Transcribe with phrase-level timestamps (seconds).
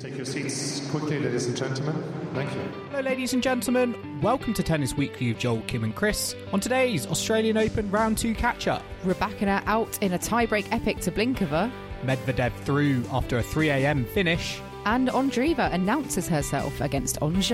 [0.00, 2.02] take your seats quickly, ladies and gentlemen.
[2.32, 2.60] Thank you.
[2.88, 3.94] Hello, ladies and gentlemen.
[4.22, 6.34] Welcome to Tennis Weekly with Joel, Kim, and Chris.
[6.54, 11.12] On today's Australian Open Round 2 catch up, Rybakina out in a tiebreak epic to
[11.12, 11.70] Blinkova,
[12.02, 17.50] Medvedev through after a 3am finish, and Andreeva announces herself against Ons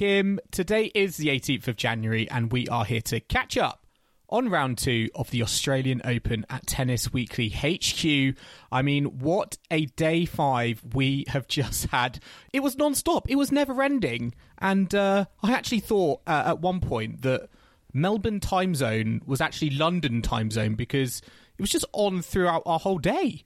[0.00, 3.84] Kim, today is the 18th of January, and we are here to catch up
[4.30, 8.34] on round two of the Australian Open at Tennis Weekly HQ.
[8.72, 12.18] I mean, what a day five we have just had.
[12.50, 14.34] It was non stop, it was never ending.
[14.56, 17.50] And uh, I actually thought uh, at one point that
[17.92, 21.20] Melbourne time zone was actually London time zone because
[21.58, 23.44] it was just on throughout our whole day.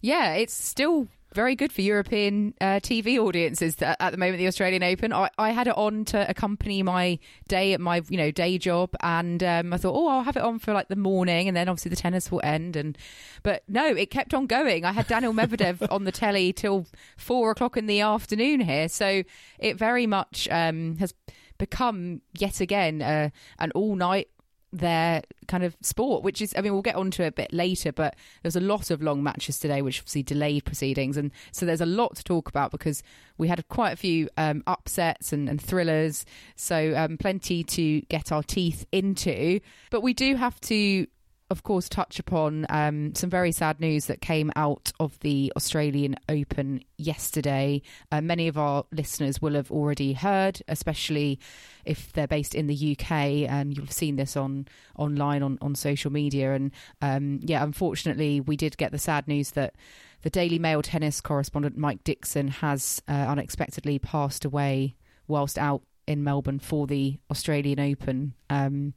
[0.00, 1.08] Yeah, it's still
[1.38, 4.38] very good for European uh, TV audiences at the moment.
[4.38, 8.16] The Australian Open, I, I had it on to accompany my day at my you
[8.16, 10.96] know day job, and um, I thought, oh, I'll have it on for like the
[10.96, 12.74] morning, and then obviously the tennis will end.
[12.74, 12.98] And
[13.44, 14.84] but no, it kept on going.
[14.84, 19.22] I had Daniil Medvedev on the telly till four o'clock in the afternoon here, so
[19.60, 21.14] it very much um, has
[21.56, 24.28] become yet again uh, an all night
[24.72, 27.92] their kind of sport, which is, I mean, we'll get onto it a bit later,
[27.92, 31.16] but there's a lot of long matches today, which obviously delayed proceedings.
[31.16, 33.02] And so there's a lot to talk about because
[33.38, 36.24] we had quite a few um, upsets and, and, thrillers.
[36.56, 39.60] So um, plenty to get our teeth into.
[39.90, 41.06] But we do have to
[41.50, 46.16] of course, touch upon um, some very sad news that came out of the Australian
[46.28, 47.80] Open yesterday.
[48.12, 51.38] Uh, many of our listeners will have already heard, especially
[51.86, 53.10] if they're based in the UK,
[53.48, 56.52] and you'll have seen this on online on, on social media.
[56.52, 56.70] And
[57.00, 59.74] um, yeah, unfortunately, we did get the sad news that
[60.22, 66.22] the Daily Mail tennis correspondent Mike Dixon has uh, unexpectedly passed away whilst out in
[66.22, 68.34] Melbourne for the Australian Open.
[68.50, 68.92] Um,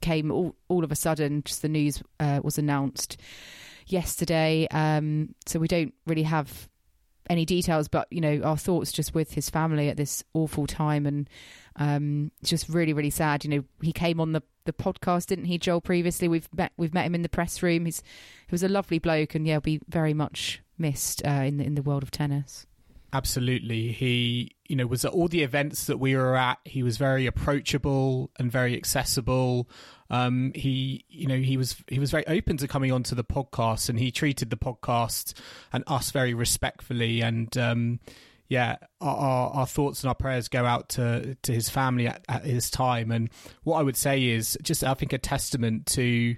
[0.00, 3.16] came all, all of a sudden, just the news uh, was announced
[3.86, 4.66] yesterday.
[4.70, 6.68] Um, so we don't really have
[7.28, 11.06] any details, but you know, our thoughts just with his family at this awful time,
[11.06, 11.28] and
[11.76, 13.44] um, just really, really sad.
[13.44, 15.80] You know, he came on the the podcast, didn't he, Joel?
[15.80, 17.84] Previously, we've met we've met him in the press room.
[17.84, 18.02] He's
[18.46, 21.74] he was a lovely bloke, and yeah, be very much missed uh, in the in
[21.74, 22.66] the world of tennis.
[23.12, 23.92] Absolutely.
[23.92, 26.58] He, you know, was at all the events that we were at.
[26.64, 29.70] He was very approachable and very accessible.
[30.10, 33.88] Um, he, you know, he was he was very open to coming onto the podcast,
[33.88, 35.34] and he treated the podcast
[35.72, 37.20] and us very respectfully.
[37.22, 38.00] And um,
[38.48, 42.44] yeah, our, our, thoughts and our prayers go out to to his family at, at
[42.44, 43.10] his time.
[43.10, 43.30] And
[43.64, 46.36] what I would say is just, I think, a testament to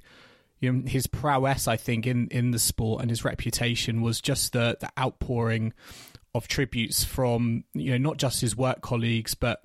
[0.60, 1.68] you know his prowess.
[1.68, 5.72] I think in in the sport and his reputation was just the the outpouring
[6.34, 9.62] of tributes from you know not just his work colleagues but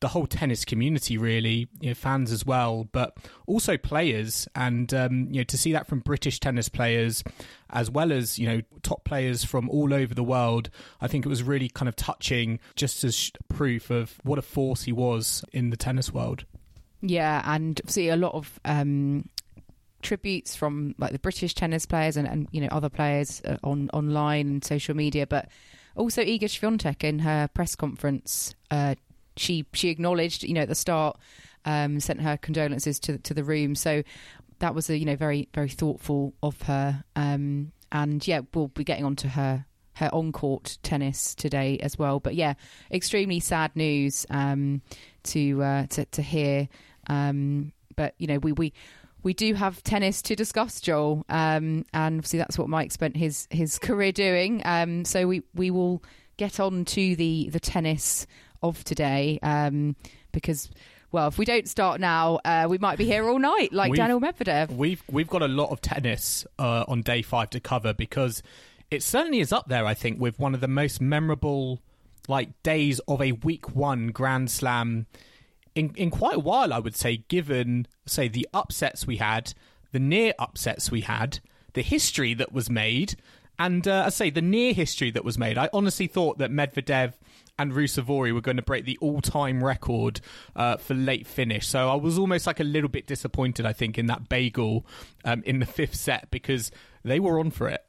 [0.00, 3.16] the whole tennis community really you know fans as well but
[3.46, 4.46] also players.
[4.54, 7.24] And um, you know to see that from british tennis players
[7.70, 10.70] as well as you know top players from all over the world
[11.00, 14.84] i think it was really kind of touching just as proof of what a force
[14.84, 16.44] he was in the tennis world.
[17.00, 19.28] Yeah and see a lot of um
[20.00, 23.90] tributes from like the british tennis players and, and you know other players uh, on
[23.92, 25.48] online and social media but
[25.98, 28.94] also, Iga Swiatek in her press conference, uh,
[29.36, 31.18] she she acknowledged, you know, at the start,
[31.64, 33.74] um, sent her condolences to to the room.
[33.74, 34.02] So
[34.60, 37.04] that was a you know very very thoughtful of her.
[37.16, 42.20] Um, and yeah, we'll be getting onto her her on court tennis today as well.
[42.20, 42.54] But yeah,
[42.90, 44.82] extremely sad news um,
[45.24, 46.68] to, uh, to to hear.
[47.08, 48.72] Um, but you know, we we
[49.28, 53.46] we do have tennis to discuss, Joel, um, and obviously that's what Mike spent his
[53.50, 54.62] his career doing.
[54.64, 56.02] Um, so we we will
[56.38, 58.26] get on to the the tennis
[58.62, 59.96] of today um,
[60.32, 60.70] because.
[61.10, 63.96] Well, if we don't start now, uh, we might be here all night, like we've,
[63.96, 64.70] Daniil Medvedev.
[64.70, 68.42] We've we've got a lot of tennis uh, on day five to cover because
[68.90, 69.86] it certainly is up there.
[69.86, 71.80] I think with one of the most memorable
[72.28, 75.06] like days of a week one Grand Slam
[75.78, 79.54] in in quite a while, I would say, given say the upsets we had,
[79.92, 81.38] the near upsets we had,
[81.74, 83.14] the history that was made,
[83.58, 85.56] and uh, I say the near history that was made.
[85.56, 87.14] I honestly thought that Medvedev
[87.60, 90.20] and Ruusuvuori were going to break the all-time record
[90.54, 91.66] uh, for late finish.
[91.66, 93.66] So I was almost like a little bit disappointed.
[93.66, 94.86] I think in that bagel
[95.24, 96.70] um, in the fifth set because
[97.04, 97.84] they were on for it.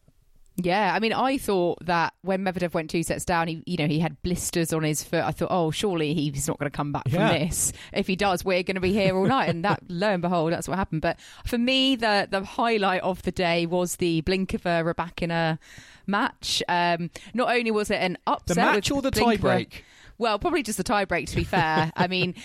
[0.61, 3.87] Yeah, I mean, I thought that when Medvedev went two sets down, he, you know,
[3.87, 5.23] he had blisters on his foot.
[5.23, 7.29] I thought, oh, surely he's not going to come back Yeah.
[7.29, 7.71] from this.
[7.93, 9.49] If he does, we're going to be here all night.
[9.49, 11.01] And that, lo and behold, that's what happened.
[11.01, 15.59] But for me, the the highlight of the day was the Blinkova Rybakina
[16.07, 16.61] match.
[16.67, 19.83] Um, not only was it an upset, The match or the tiebreak?
[20.17, 21.27] Well, probably just the tiebreak.
[21.29, 22.35] To be fair, I mean.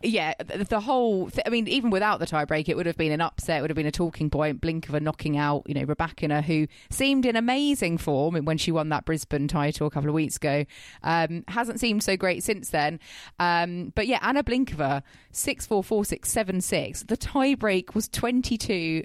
[0.00, 1.28] Yeah, the, whole.
[1.28, 3.58] Th- I mean, even without the tiebreak, it would have been an upset.
[3.58, 4.60] It would have been a talking point.
[4.60, 9.04] Blinkova knocking out, you know, Rybakina, who seemed in amazing form when she won that
[9.04, 10.64] Brisbane title a couple of weeks ago.
[11.02, 13.00] Um, hasn't seemed so great since then.
[13.40, 15.02] Um, but yeah, Anna Blinkova
[15.32, 17.02] six four four six seven six.
[17.02, 19.04] The tiebreak was twenty two.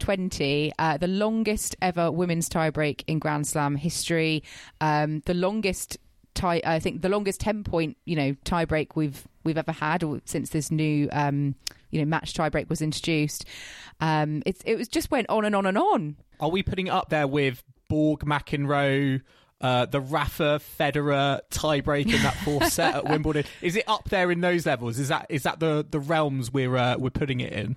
[0.00, 4.42] 20, uh, the longest ever women's tiebreak in Grand Slam history,
[4.80, 5.98] um, the longest
[6.34, 6.60] tie.
[6.66, 10.50] I think the longest ten point, you know, tiebreak we've we've ever had or since
[10.50, 11.54] this new, um,
[11.90, 13.44] you know, match tiebreak was introduced.
[14.00, 16.16] Um, it's it was just went on and on and on.
[16.40, 19.22] Are we putting it up there with Borg, McEnroe,
[19.60, 23.44] uh, the Rafa Federer tiebreak in that fourth set at Wimbledon?
[23.62, 24.98] Is it up there in those levels?
[24.98, 27.76] Is that is that the the realms we're uh, we're putting it in?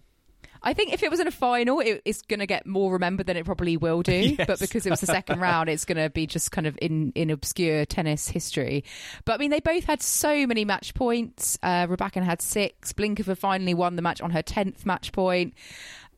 [0.64, 3.28] I think if it was in a final, it, it's going to get more remembered
[3.28, 4.18] than it probably will do.
[4.38, 4.46] Yes.
[4.46, 7.12] But because it was the second round, it's going to be just kind of in,
[7.16, 8.84] in obscure tennis history.
[9.26, 11.58] But I mean, they both had so many match points.
[11.64, 12.94] Uh, Rybakina had six.
[12.94, 15.54] Blinkova finally won the match on her 10th match point.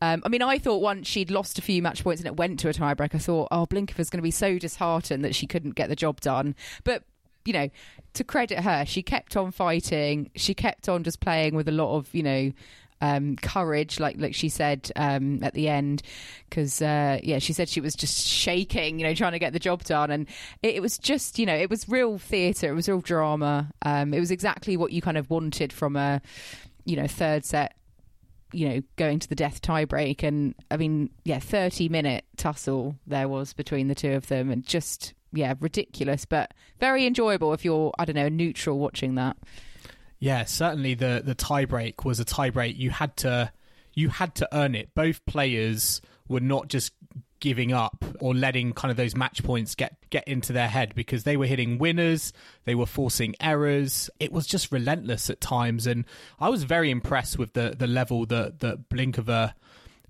[0.01, 2.59] Um, I mean, I thought once she'd lost a few match points and it went
[2.61, 5.75] to a tiebreak, I thought, oh, Blinkova's going to be so disheartened that she couldn't
[5.75, 6.55] get the job done.
[6.83, 7.03] But
[7.45, 7.69] you know,
[8.13, 10.29] to credit her, she kept on fighting.
[10.35, 12.51] She kept on just playing with a lot of, you know,
[13.01, 16.01] um, courage, like like she said um, at the end,
[16.49, 19.59] because uh, yeah, she said she was just shaking, you know, trying to get the
[19.59, 20.27] job done, and
[20.61, 23.71] it, it was just, you know, it was real theatre, it was real drama.
[23.83, 26.21] Um, it was exactly what you kind of wanted from a,
[26.85, 27.75] you know, third set
[28.51, 30.23] you know, going to the death tiebreak.
[30.23, 34.65] And I mean, yeah, 30 minute tussle there was between the two of them and
[34.65, 39.37] just, yeah, ridiculous, but very enjoyable if you're, I don't know, neutral watching that.
[40.19, 42.77] Yeah, certainly the the tiebreak was a tiebreak.
[42.77, 43.51] You had to
[43.93, 44.93] you had to earn it.
[44.93, 46.93] Both players were not just
[47.39, 51.23] giving up or letting kind of those match points get get into their head because
[51.23, 52.33] they were hitting winners,
[52.65, 54.09] they were forcing errors.
[54.19, 56.05] It was just relentless at times and
[56.39, 59.53] I was very impressed with the the level that that Blinkova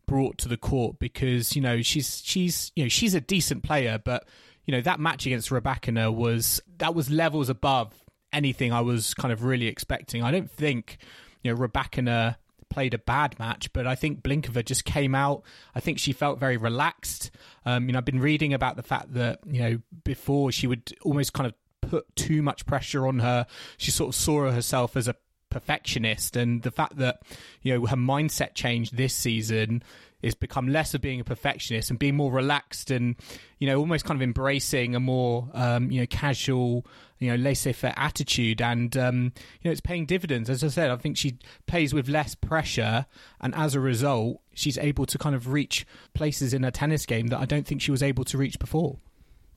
[0.07, 4.01] brought to the court because you know she's she's you know she's a decent player
[4.03, 4.27] but
[4.65, 7.93] you know that match against Rybakina was that was levels above
[8.31, 10.23] anything I was kind of really expecting.
[10.23, 10.97] I don't think
[11.41, 12.35] you know Rybakina
[12.69, 15.43] played a bad match, but I think Blinkova just came out.
[15.73, 17.31] I think she felt very relaxed.
[17.65, 20.93] Um, you know, I've been reading about the fact that you know before she would
[21.01, 23.45] almost kind of put too much pressure on her.
[23.77, 25.15] She sort of saw herself as a
[25.49, 27.21] perfectionist, and the fact that
[27.61, 29.83] you know her mindset changed this season
[30.21, 33.15] is become less of being a perfectionist and being more relaxed and
[33.57, 36.85] you know almost kind of embracing a more um, you know casual
[37.19, 40.95] you know laissez-faire attitude and um, you know it's paying dividends as i said i
[40.95, 41.37] think she
[41.67, 43.05] plays with less pressure
[43.41, 47.27] and as a result she's able to kind of reach places in her tennis game
[47.27, 48.97] that i don't think she was able to reach before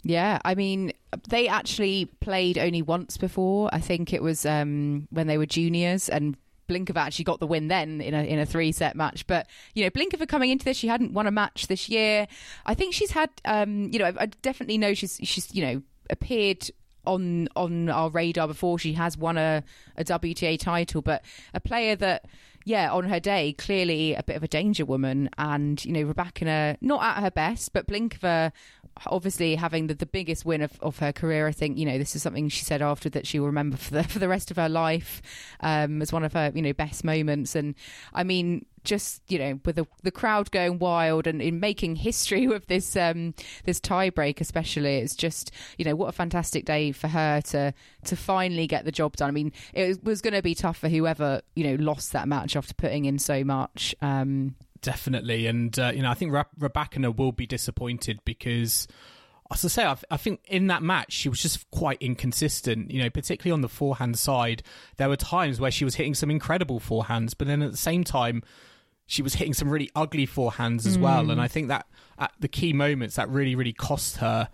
[0.04, 0.92] Yeah, I mean,
[1.28, 3.70] they actually played only once before.
[3.72, 6.36] I think it was um, when they were juniors, and
[6.68, 9.26] Blinkova actually got the win then in a in a three set match.
[9.26, 12.26] But you know, Blinkova coming into this, she hadn't won a match this year.
[12.66, 15.82] I think she's had, um, you know, I, I definitely know she's she's you know
[16.10, 16.68] appeared
[17.06, 18.78] on on our radar before.
[18.78, 19.62] She has won a,
[19.96, 22.26] a WTA title, but a player that.
[22.64, 26.76] Yeah, on her day, clearly a bit of a danger woman, and you know Rybakina
[26.80, 28.52] not at her best, but Blinkova
[29.06, 31.46] obviously having the, the biggest win of, of her career.
[31.46, 33.94] I think you know this is something she said after that she will remember for
[33.94, 35.22] the for the rest of her life
[35.60, 37.54] um, as one of her you know best moments.
[37.54, 37.74] And
[38.14, 42.46] I mean, just you know with the the crowd going wild and in making history
[42.48, 43.34] with this um,
[43.64, 47.74] this tiebreak, especially, it's just you know what a fantastic day for her to
[48.04, 49.28] to finally get the job done.
[49.28, 52.56] I mean, it was going to be tough for whoever you know lost that match
[52.56, 53.94] after putting in so much.
[54.00, 58.88] Um, Definitely, and uh, you know, I think Ra- Rybakina will be disappointed because,
[59.52, 62.90] as I say, I think in that match she was just quite inconsistent.
[62.90, 64.64] You know, particularly on the forehand side,
[64.96, 68.02] there were times where she was hitting some incredible forehands, but then at the same
[68.02, 68.42] time,
[69.12, 71.30] she was hitting some really ugly forehands as well.
[71.30, 71.86] And I think that
[72.18, 74.48] at the key moments, that really, really cost her.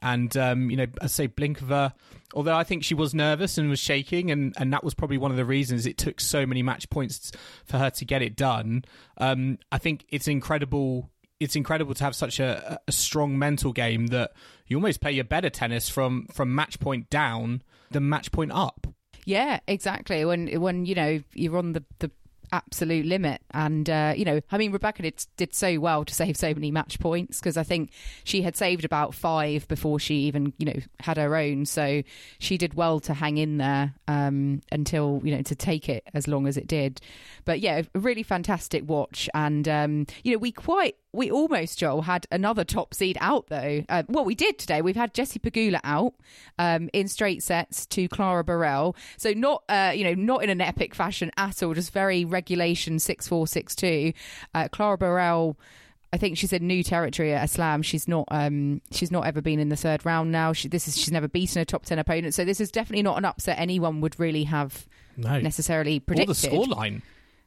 [0.00, 1.92] And um, you know, I say Blinkova,
[2.32, 5.32] although I think she was nervous and was shaking, and, and that was probably one
[5.32, 7.32] of the reasons it took so many match points
[7.64, 8.84] for her to get it done.
[9.18, 14.06] Um, I think it's incredible it's incredible to have such a, a strong mental game
[14.06, 14.30] that
[14.68, 18.86] you almost play your better tennis from from match point down than match point up.
[19.24, 20.24] Yeah, exactly.
[20.24, 22.12] When when you know you're on the the
[22.52, 23.42] absolute limit.
[23.52, 26.70] And, uh, you know, I mean, Rybakina did, did so well to save so many
[26.70, 27.90] match points because I think
[28.24, 31.66] she had saved about five before she even, you know, had her own.
[31.66, 32.02] So
[32.38, 36.28] she did well to hang in there um, until, you know, to take it as
[36.28, 37.00] long as it did.
[37.44, 39.28] But yeah, really fantastic watch.
[39.34, 43.84] And, um, you know, we quite we almost Joel had another top seed out though.
[43.88, 44.82] Uh, well, we did today.
[44.82, 46.14] We've had Jessie Pegula out
[46.58, 48.96] um, in straight sets to Clara Burel.
[49.16, 51.74] So not uh, you know not in an epic fashion at all.
[51.74, 54.12] Just very regulation six four six two.
[54.54, 55.56] Uh, Clara Burel.
[56.12, 57.82] I think she's in new territory at a slam.
[57.82, 58.28] She's not.
[58.30, 60.52] Um, she's not ever been in the third round now.
[60.52, 60.96] She, this is.
[60.96, 62.34] She's never beaten a top ten opponent.
[62.34, 65.40] So this is definitely not an upset anyone would really have no.
[65.40, 66.52] necessarily predicted.
[66.52, 67.02] Or the scoreline.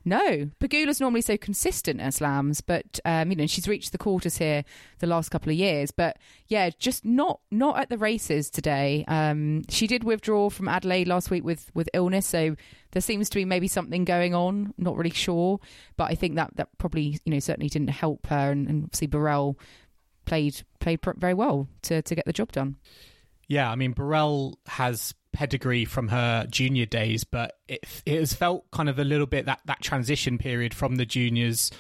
[0.08, 4.38] No, Pegula's normally so consistent at slams, but um, you know she's reached the quarters
[4.38, 4.64] here
[5.00, 5.92] the last couple of years.
[5.92, 9.04] But yeah, just not not at the races today.
[9.10, 12.56] Um, she did withdraw from Adelaide last week with with illness, so
[12.92, 14.74] there seems to be maybe something going on.
[14.78, 15.60] Not really sure,
[15.98, 19.10] but I think that that probably you know certainly didn't help her, and, and obviously
[19.10, 19.58] Burel
[20.24, 22.78] played played very well to to get the job done.
[23.48, 28.70] Yeah, I mean Burel has pedigree from her junior days, but it, it has felt
[28.72, 31.72] kind of a little bit that, that transition period from the juniors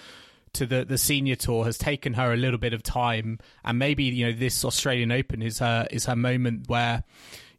[0.53, 4.03] to the, the senior tour has taken her a little bit of time, and maybe
[4.05, 7.03] you know this Australian Open is her is her moment where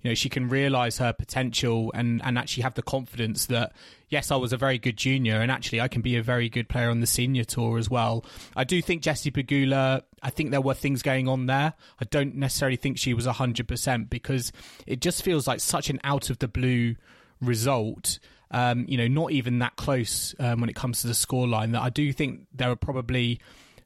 [0.02, 3.72] you know she can realize her potential and and actually have the confidence that
[4.08, 6.68] yes I was a very good junior and actually I can be a very good
[6.68, 8.24] player on the senior tour as well.
[8.56, 11.74] I do think Jessie Pegula I think there were things going on there.
[12.00, 14.52] I don't necessarily think she was 100% because
[14.86, 16.96] it just feels like such an out of the blue
[17.40, 18.18] result.
[18.50, 21.72] Um, you know, not even that close um, when it comes to the scoreline.
[21.72, 23.40] That I do think there are probably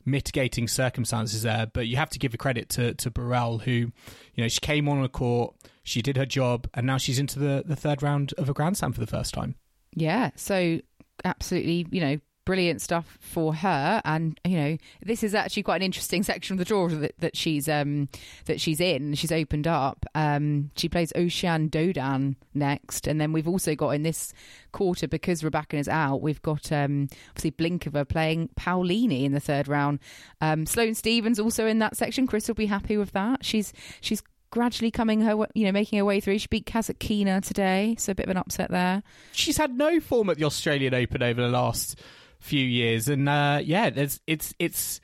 [0.04, 3.92] mitigating circumstances there, but you have to give the credit to to Burel, who, you
[4.38, 7.62] know, she came on a court, she did her job, and now she's into the
[7.66, 9.56] the third round of a Grand Slam for the first time.
[9.94, 10.80] Yeah, so
[11.24, 14.00] absolutely, you know, brilliant stuff for her.
[14.04, 17.36] And you know this is actually quite an interesting section of the draw that, that
[17.36, 18.08] she's um
[18.46, 19.14] that she's in.
[19.14, 20.04] She's opened up.
[20.14, 23.06] Um she plays Océane Dodin next.
[23.06, 24.32] And then we've also got in this
[24.72, 29.68] quarter because Rybakina is out we've got um obviously Blinkova playing Paolini in the third
[29.68, 30.00] round.
[30.40, 32.26] Um Sloane Stevens also in that section.
[32.26, 33.44] Chris will be happy with that.
[33.44, 34.22] She's she's
[34.52, 36.38] gradually coming her, you know, making her way through.
[36.38, 39.02] She beat Kasatkina today, so a bit of an upset there.
[39.32, 41.98] She's had no form at the Australian Open over the last
[42.38, 45.00] few years, and uh, yeah, there's it's it's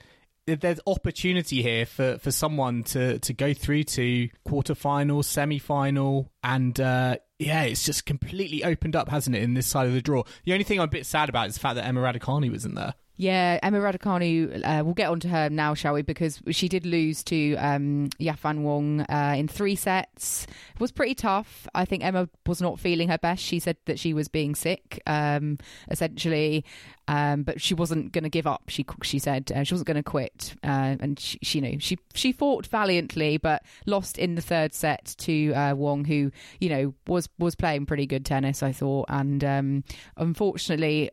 [0.47, 6.79] there's opportunity here for, for someone to, to go through to quarterfinal, semi final, and
[6.81, 10.23] uh, yeah, it's just completely opened up, hasn't it, in this side of the draw?
[10.45, 12.77] The only thing I'm a bit sad about is the fact that Emma Raducanu wasn't
[12.77, 12.95] there.
[13.21, 16.03] Yeah, Emma Raducanu, uh, we'll get on to her now, shall we?
[16.03, 20.45] Because she did lose to um, Yafan Wang uh, in three sets.
[20.45, 21.67] It was pretty tough.
[21.75, 23.43] I think Emma was not feeling her best.
[23.43, 25.59] She said that she was being sick, um,
[25.91, 26.65] essentially,
[27.09, 28.63] um, but she wasn't going to give up.
[28.69, 31.79] She she said uh, she wasn't going to quit, uh, and she, she, you know
[31.81, 36.69] she she fought valiantly, but lost in the third set to uh, Wang, who you
[36.69, 39.85] know was was playing pretty good tennis, I thought, and um,
[40.17, 41.11] unfortunately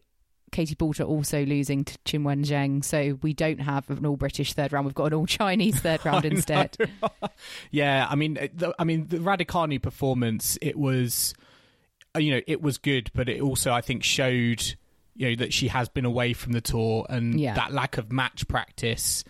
[0.51, 2.83] Katie Boulter also losing to Qin Zheng.
[2.83, 4.85] So we don't have an all British third round.
[4.85, 6.77] We've got an all Chinese third round instead.
[7.71, 10.57] yeah, I mean, the, I mean the Raducanu performance.
[10.61, 11.33] It was,
[12.15, 14.63] uh, you know, it was good, but it also I think showed,
[15.15, 17.55] you know, that she has been away from the tour and yeah.
[17.55, 19.23] that lack of match practice,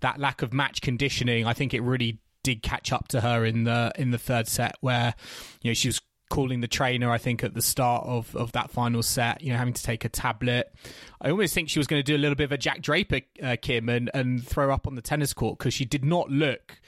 [0.00, 1.46] that lack of match conditioning.
[1.46, 4.76] I think it really did catch up to her in the in the third set
[4.80, 5.14] where
[5.62, 8.70] you know she was calling the trainer, I think, at the start of, of that
[8.70, 10.72] final set, you know, having to take a tablet.
[11.20, 13.20] I almost think she was going to do a little bit of a Jack Draper,
[13.42, 16.80] uh, Kim, and, and throw up on the tennis court because she did not look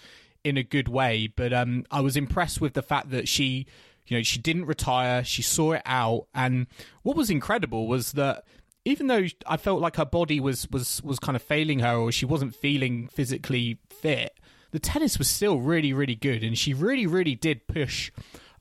[0.44, 1.26] in a good way.
[1.26, 3.66] But um, I was impressed with the fact that she,
[4.06, 6.28] you know, she didn't retire, she saw it out.
[6.34, 6.66] And
[7.02, 8.44] what was incredible was that
[8.84, 12.10] even though I felt like her body was, was, was kind of failing her or
[12.10, 14.38] she wasn't feeling physically fit,
[14.72, 16.42] the tennis was still really, really good.
[16.42, 18.10] And she really, really did push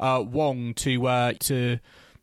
[0.01, 1.79] uh, Wang to uh, to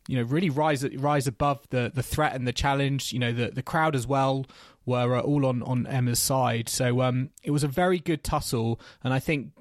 [0.07, 3.11] you know really rise rise above the the threat and the challenge.
[3.11, 4.45] You know the the crowd as well
[4.85, 8.79] were uh, all on on Emma's side, so um, it was a very good tussle,
[9.03, 9.51] and I think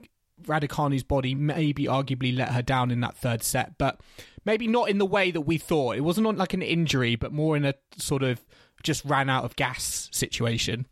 [0.44, 4.00] Raducanu's body maybe arguably let her down in that third set, but
[4.44, 5.96] maybe not in the way that we thought.
[5.96, 8.44] It wasn't like an injury, but more in a sort of
[8.82, 10.86] just ran out of gas situation.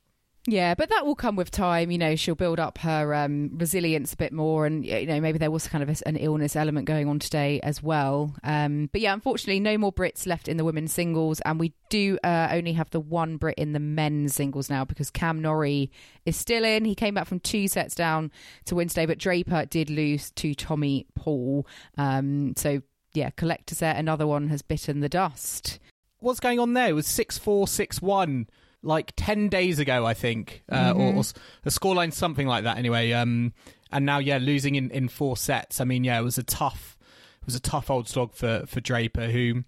[0.48, 1.90] Yeah, but that will come with time.
[1.90, 5.38] You know, she'll build up her um, resilience a bit more, and you know, maybe
[5.38, 8.34] there was kind of a, an illness element going on today as well.
[8.44, 12.18] Um, but yeah, unfortunately, no more Brits left in the women's singles, and we do
[12.22, 15.90] uh, only have the one Brit in the men's singles now because Cam Norrie
[16.24, 16.84] is still in.
[16.84, 18.30] He came back from two sets down
[18.66, 21.66] to win today, but Draper did lose to Tommy Paul.
[21.98, 22.82] Um, so
[23.14, 25.80] yeah, collector set, another one has bitten the dust.
[26.20, 26.88] What's going on there?
[26.90, 28.46] It was six four six one
[28.82, 31.00] like 10 days ago, I think, uh, mm-hmm.
[31.00, 31.24] or, or
[31.64, 33.12] a scoreline, something like that anyway.
[33.12, 33.52] Um,
[33.92, 35.80] and now, yeah, losing in, in four sets.
[35.80, 36.96] I mean, yeah, it was a tough,
[37.40, 39.64] it was a tough old slog for, for Draper, who,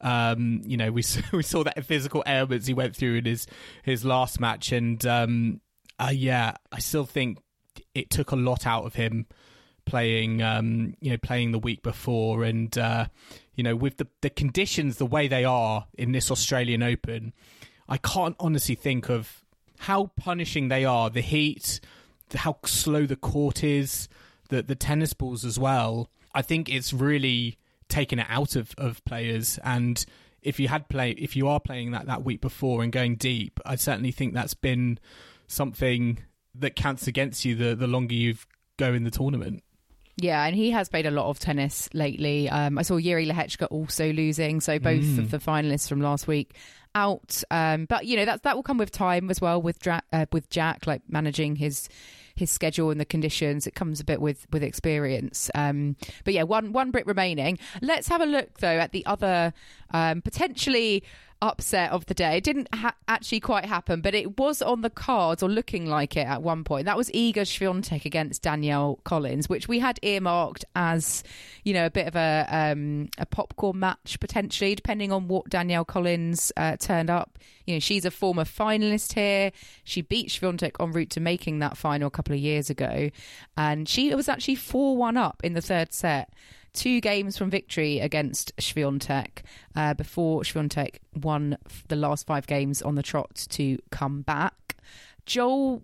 [0.00, 3.46] um, you know, we saw, we saw that physical ailments he went through in his,
[3.82, 4.72] his last match.
[4.72, 5.60] And, um,
[5.98, 7.38] uh, yeah, I still think
[7.94, 9.26] it took a lot out of him
[9.84, 12.44] playing, um, you know, playing the week before.
[12.44, 13.06] And, uh,
[13.54, 17.32] you know, with the, the conditions the way they are in this Australian Open,
[17.88, 19.44] I can't honestly think of
[19.78, 21.10] how punishing they are.
[21.10, 21.80] The heat,
[22.34, 24.08] how slow the court is,
[24.48, 26.08] the the tennis balls as well.
[26.34, 29.58] I think it's really taken it out of, of players.
[29.62, 30.04] And
[30.42, 33.60] if you had play, if you are playing that that week before and going deep,
[33.64, 34.98] I certainly think that's been
[35.46, 36.18] something
[36.54, 38.36] that counts against you the the longer you
[38.76, 39.62] go in the tournament.
[40.16, 42.48] Yeah, and he has played a lot of tennis lately.
[42.48, 45.18] Um, I saw Jiri Lehecka also losing, so both mm.
[45.18, 46.54] of the finalists from last week
[46.94, 47.42] out.
[47.50, 50.26] Um, but you know that that will come with time as well with Dra- uh,
[50.32, 51.88] with Jack, like managing his
[52.34, 53.66] his schedule and the conditions.
[53.66, 55.50] It comes a bit with with experience.
[55.54, 57.58] Um, but yeah, one one Brit remaining.
[57.80, 59.52] Let's have a look though at the other
[59.92, 61.04] um, potentially
[61.42, 62.36] upset of the day.
[62.36, 66.16] It didn't ha- actually quite happen, but it was on the cards or looking like
[66.16, 66.86] it at one point.
[66.86, 71.22] That was Iga Swiatek against Danielle Collins, which we had earmarked as,
[71.64, 75.84] you know, a bit of a um, a popcorn match potentially, depending on what Danielle
[75.84, 77.38] Collins uh, turned up.
[77.66, 79.52] You know, she's a former finalist here.
[79.84, 83.10] She beat Swiatek en route to making that final a couple of years ago,
[83.56, 86.32] and she was actually four one up in the third set
[86.74, 89.42] two games from victory against Swiatek
[89.74, 91.56] uh, before Swiatek won
[91.88, 94.76] the last five games on the trot to come back.
[95.24, 95.82] Joel,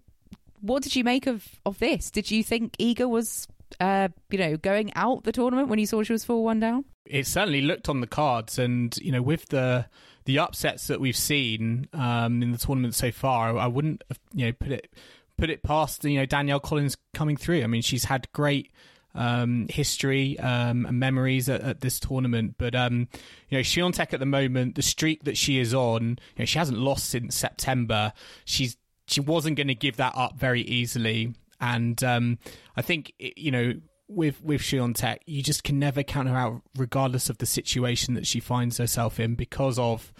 [0.61, 2.11] what did you make of, of this?
[2.11, 6.02] Did you think Iga was, uh, you know, going out the tournament when you saw
[6.02, 6.84] she was 4 1 down?
[7.06, 8.58] It certainly looked on the cards.
[8.58, 9.86] And, you know, with the
[10.26, 14.52] the upsets that we've seen um, in the tournament so far, I wouldn't, you know,
[14.52, 14.93] put it
[15.41, 17.62] put it past you know Danielle Collins coming through.
[17.62, 18.71] I mean, she's had great
[19.14, 22.54] um, history um, and memories at, at, this tournament.
[22.58, 23.08] But um,
[23.49, 26.58] you know, Swiatek at the moment, the streak that she is on, you know, she
[26.58, 28.12] hasn't lost since September.
[28.44, 32.38] She's she wasn't going to give that up very easily, and um,
[32.76, 33.75] I think you know.
[34.12, 38.26] With with Swiatek, you just can never count her out, regardless of the situation that
[38.26, 40.12] she finds herself in, because of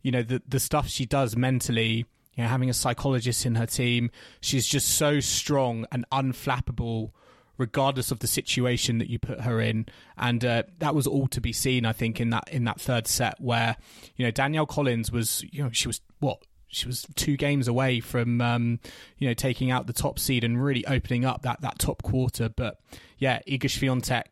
[0.00, 3.66] you know the the stuff she does mentally you know, having a psychologist in her
[3.66, 4.10] team.
[4.40, 7.10] She's just so strong and unflappable
[7.58, 9.86] regardless of the situation that you put her in.
[10.16, 13.06] And uh, that was all to be seen, I think, in that in that third
[13.06, 13.76] set where
[14.16, 18.00] you know Danielle Collins was you know she was what she was two games away
[18.00, 18.80] from um,
[19.18, 22.48] you know taking out the top seed and really opening up that that top quarter.
[22.48, 22.80] But
[23.18, 24.24] yeah, Iga Swiatek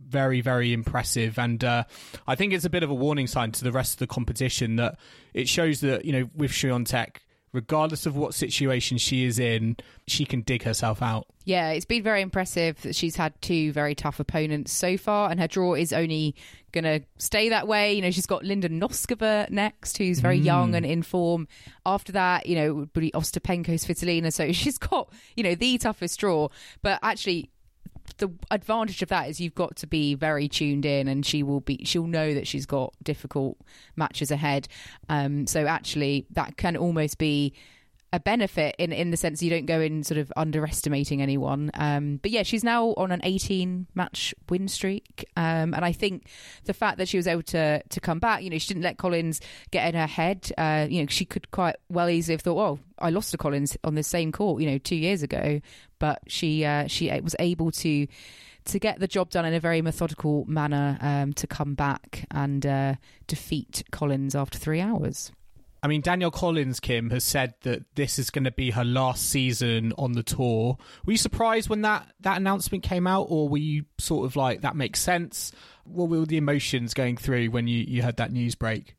[0.00, 1.82] very very impressive and uh,
[2.26, 4.76] I think it's a bit of a warning sign to the rest of the competition
[4.76, 4.96] that
[5.34, 7.16] it shows that you know with Swiatek
[7.52, 11.26] regardless of what situation she is in, she can dig herself out.
[11.44, 15.40] Yeah, it's been very impressive that she's had two very tough opponents so far, and
[15.40, 16.34] her draw is only
[16.72, 17.94] going to stay that way.
[17.94, 20.44] You know, she's got Linda Noskova next, who's very mm.
[20.44, 21.48] young and in form.
[21.86, 24.32] After that, you know, it would be Ostapenko, Svitolina.
[24.32, 26.48] So she's got, you know, the toughest draw.
[26.82, 27.50] But actually,
[28.18, 31.60] the advantage of that is you've got to be very tuned in, and she will
[31.60, 31.84] be.
[31.84, 33.56] She'll know that she's got difficult
[33.96, 34.68] matches ahead.
[35.08, 37.54] Um, so actually, that can almost be
[38.12, 41.70] a benefit in in the sense you don't go in sort of underestimating anyone.
[41.74, 46.26] Um, but yeah, she's now on an 18 match win streak, um, and I think
[46.64, 48.98] the fact that she was able to to come back, you know, she didn't let
[48.98, 49.40] Collins
[49.70, 50.50] get in her head.
[50.56, 53.76] Uh, you know, she could quite well easily have thought, "Oh, I lost to Collins
[53.84, 55.60] on the same court, you know, two years ago,"
[55.98, 58.06] but she uh, she was able to
[58.64, 62.64] to get the job done in a very methodical manner um, to come back and
[62.66, 62.94] uh,
[63.26, 65.32] defeat Collins after three hours.
[65.82, 69.28] I mean, Danielle Collins, Kim, has said that this is going to be her last
[69.28, 70.76] season on the tour.
[71.06, 74.62] Were you surprised when that, that announcement came out, or were you sort of like,
[74.62, 75.52] that makes sense?
[75.84, 78.96] What were the emotions going through when you, you had that news break?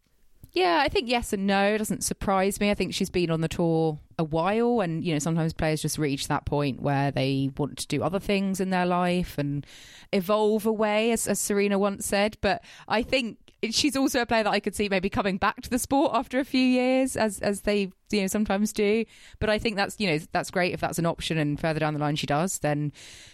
[0.51, 1.73] Yeah, I think yes and no.
[1.75, 2.71] It doesn't surprise me.
[2.71, 5.99] I think she's been on the tour a while, and you know sometimes players just
[5.99, 9.65] reach that point where they want to do other things in their life and
[10.11, 12.37] evolve away, as, as Serena once said.
[12.41, 13.37] But I think
[13.71, 16.39] she's also a player that I could see maybe coming back to the sport after
[16.39, 19.05] a few years, as as they you know sometimes do.
[19.39, 21.93] But I think that's you know that's great if that's an option, and further down
[21.93, 22.91] the line she does, then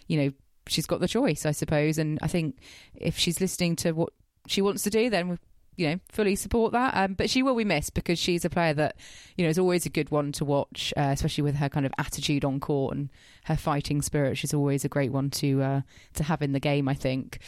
[0.08, 0.32] you know
[0.68, 1.98] she's got the choice, I suppose.
[1.98, 2.58] And I think
[2.96, 4.14] if she's listening to what
[4.48, 5.40] she wants to do, then
[5.78, 6.96] you know, fully support that.
[6.96, 8.96] Um, but she will be missed because she's a player that,
[9.38, 11.94] you know, is always a good one to watch, uh, especially with her kind of
[11.98, 13.10] attitude on court and
[13.46, 14.38] her fighting spirit.
[14.38, 15.82] She's always a great one to uh,
[16.14, 16.88] to have in the game.
[16.88, 17.40] I think.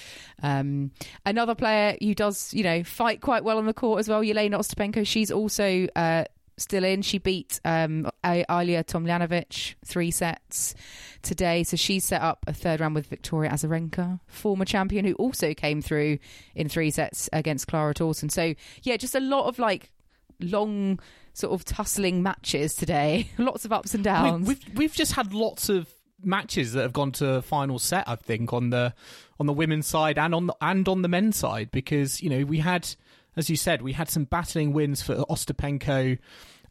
[0.44, 0.92] Um,
[1.26, 4.56] another player who does, you know, fight quite well on the court as well, Yelena
[4.56, 5.06] Ostapenko.
[5.06, 6.26] She's also uh,
[6.58, 7.02] still in.
[7.02, 10.76] She beat um, Ajla Tomljanovic three sets
[11.22, 11.64] today.
[11.64, 15.82] So she set up a third round with Victoria Azarenka, former champion, who also came
[15.82, 16.20] through
[16.56, 18.32] in three sets against Clara Tauson.
[18.32, 19.92] So, yeah, just a lot of like
[20.40, 21.00] long
[21.34, 23.30] sort of tussling matches today.
[23.38, 24.48] lots of ups and downs.
[24.48, 25.88] Mean, we've, we've just had lots of
[26.24, 28.94] matches that have gone to final set, I think, on the
[29.40, 32.44] on the women's side and on the and on the men's side because, you know,
[32.44, 32.90] we had
[33.38, 36.18] as you said, we had some battling wins for Ostapenko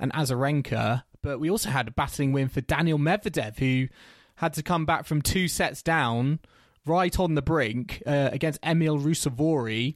[0.00, 3.88] and Azarenka, but we also had a battling win for Daniil Medvedev, who
[4.37, 6.40] had to come back from two sets down,
[6.85, 9.94] right on the brink, uh, against Emil Ruusuvuori,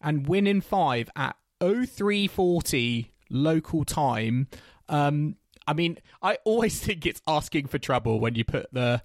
[0.00, 4.48] and win in five at 0340 local time.
[4.88, 9.02] Um, I mean, I always think it's asking for trouble when you put the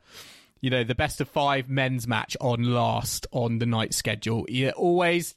[0.62, 4.46] you know the best of five men's match on last on the night schedule.
[4.48, 5.36] You always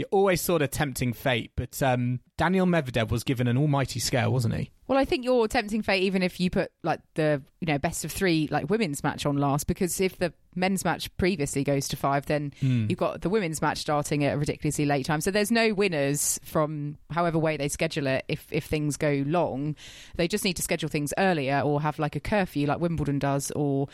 [0.00, 1.52] you're always sort of tempting fate.
[1.54, 4.70] But um, Daniil Medvedev was given an almighty scare, wasn't he?
[4.88, 8.02] Well, I think you're tempting fate even if you put like the you know best
[8.02, 11.96] of three like women's match on last because if the men's match previously goes to
[11.96, 12.88] five, then mm.
[12.88, 15.20] you've got the women's match starting at a ridiculously late time.
[15.20, 18.24] So there's no winners from however way they schedule it.
[18.26, 19.76] If if things go long,
[20.16, 23.50] they just need to schedule things earlier or have like a curfew like Wimbledon does,
[23.50, 23.88] or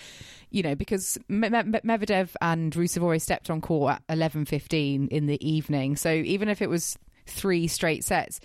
[0.50, 5.96] you know because Medvedev and Ruusuvuori stepped on court at 11:15 in the evening.
[5.96, 8.40] So even if it was three straight sets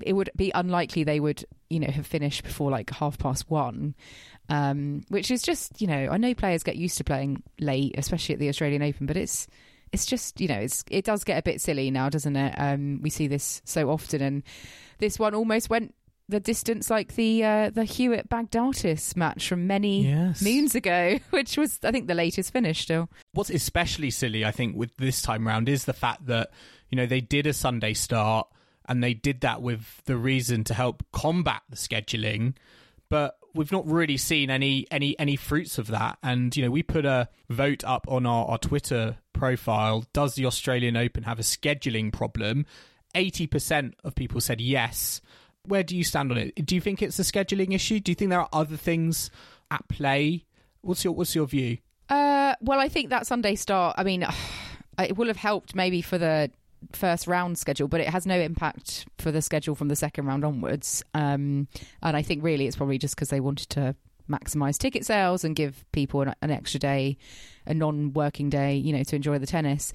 [0.00, 3.94] it would be unlikely they would, you know, have finished before like half past one.
[4.48, 8.34] Um, which is just, you know, I know players get used to playing late, especially
[8.34, 9.46] at the Australian Open, but it's
[9.92, 12.54] it's just, you know, it's it does get a bit silly now, doesn't it?
[12.58, 14.42] Um, we see this so often, and
[14.98, 15.94] this one almost went
[16.28, 20.42] the distance like the uh, the Hewitt Baghdatis match from many yes.
[20.42, 23.08] moons ago, which was I think the latest finish still.
[23.32, 26.50] What's especially silly, I think, with this time round is the fact that
[26.92, 28.46] you know they did a Sunday start
[28.86, 32.54] and they did that with the reason to help combat the scheduling
[33.08, 36.18] but we've not really seen any any any fruits of that.
[36.22, 40.04] And you know we put a vote up on our, our twitter profile.
[40.12, 42.64] Does the australian open have a scheduling problem?
[43.14, 45.20] 80% of people said yes.
[45.66, 46.64] Where do you stand on it?
[46.64, 48.00] Do you think it's a scheduling issue?
[48.00, 49.30] Do you think there are other things
[49.70, 50.46] at play?
[50.80, 51.78] What's your what's your view?
[52.08, 54.26] Uh, well i think that sunday start i mean
[54.98, 56.50] it will have helped maybe for the
[56.92, 60.44] first round schedule, but it has no impact for the schedule from the second round
[60.44, 61.02] onwards.
[61.14, 61.68] Um,
[62.02, 63.94] and I think really it's probably just because they wanted to
[64.28, 67.18] maximize ticket sales and give people an, an extra day,
[67.66, 69.92] a non-working day, you know, to enjoy the tennis.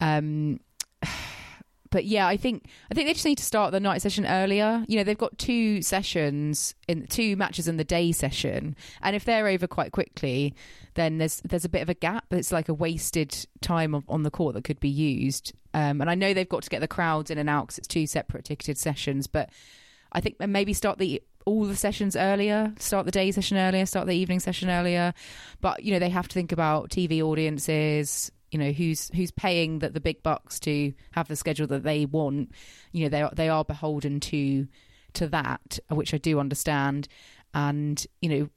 [0.00, 0.60] Um,
[1.90, 4.84] but yeah, I think I think they just need to start the night session earlier.
[4.88, 9.24] You know, they've got two sessions in two matches in the day session, and if
[9.24, 10.54] they're over quite quickly,
[10.94, 12.24] then there's there's a bit of a gap.
[12.30, 15.52] It's like a wasted time on the court that could be used.
[15.76, 17.86] Um, and I know they've got to get the crowds in and out because it's
[17.86, 19.50] two separate ticketed sessions, but
[20.10, 24.06] I think maybe start the all the sessions earlier, start the day session earlier, start
[24.06, 25.12] the evening session earlier.
[25.60, 29.80] But you know, they have to think about TV audiences, you know who's who's paying
[29.80, 32.52] the, the big bucks to have the schedule that they want.
[32.92, 34.66] You know they are, they are beholden to
[35.12, 37.06] to that which I do understand.
[37.52, 38.48] And you know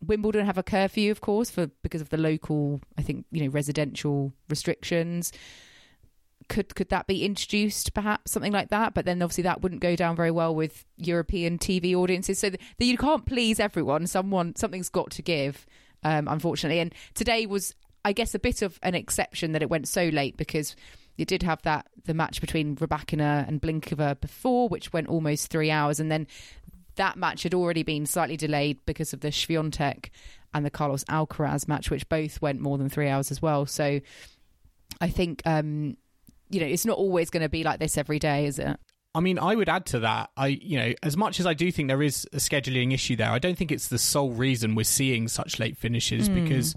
[0.00, 3.50] Wimbledon have a curfew of course for because of the local I think you know
[3.50, 5.32] residential restrictions
[6.48, 8.94] could could that be introduced perhaps something like that?
[8.94, 12.38] But then obviously that wouldn't go down very well with European TV audiences.
[12.38, 14.06] So that you can't please everyone.
[14.06, 15.66] Someone something's got to give
[16.02, 16.80] um, unfortunately.
[16.80, 17.74] And today was
[18.04, 20.74] I guess a bit of an exception that it went so late because
[21.16, 25.70] you did have that the match between Rybakina and Blinkova before, which went almost three
[25.70, 26.26] hours, and then
[26.96, 30.10] that match had already been slightly delayed because of the Swiatek
[30.54, 33.66] and the Carlos Alcaraz match, which both went more than three hours as well.
[33.66, 34.00] So
[35.00, 35.96] I think um,
[36.52, 38.78] you know it's not always going to be like this every day, is it?
[39.14, 40.30] I mean, I would add to that.
[40.36, 43.30] I, you know, as much as I do think there is a scheduling issue there,
[43.30, 46.42] I don't think it's the sole reason we're seeing such late finishes mm.
[46.42, 46.74] because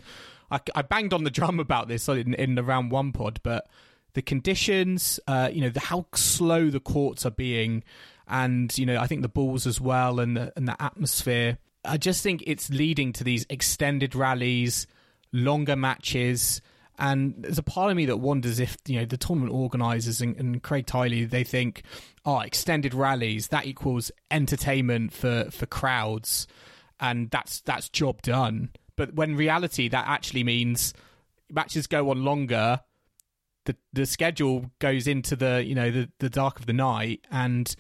[0.51, 3.69] I, I, banged on the drum about this in, in the round one pod, but
[4.15, 7.83] the conditions, uh, you know, the, how slow the courts are being,
[8.27, 11.57] and you know, I think the balls as well, and the and the atmosphere.
[11.85, 14.88] I just think it's leading to these extended rallies,
[15.31, 16.61] longer matches,
[16.97, 20.36] And there's a part of me that wonders if you know the tournament organisers and,
[20.38, 21.84] and Craig Tiley they think,
[22.25, 26.47] oh, extended rallies that equals entertainment for for crowds,
[26.99, 28.69] and that's that's job done.
[28.95, 30.93] But when reality that actually means
[31.51, 32.79] matches go on longer,
[33.65, 37.75] the the schedule goes into the you know the the dark of the night, and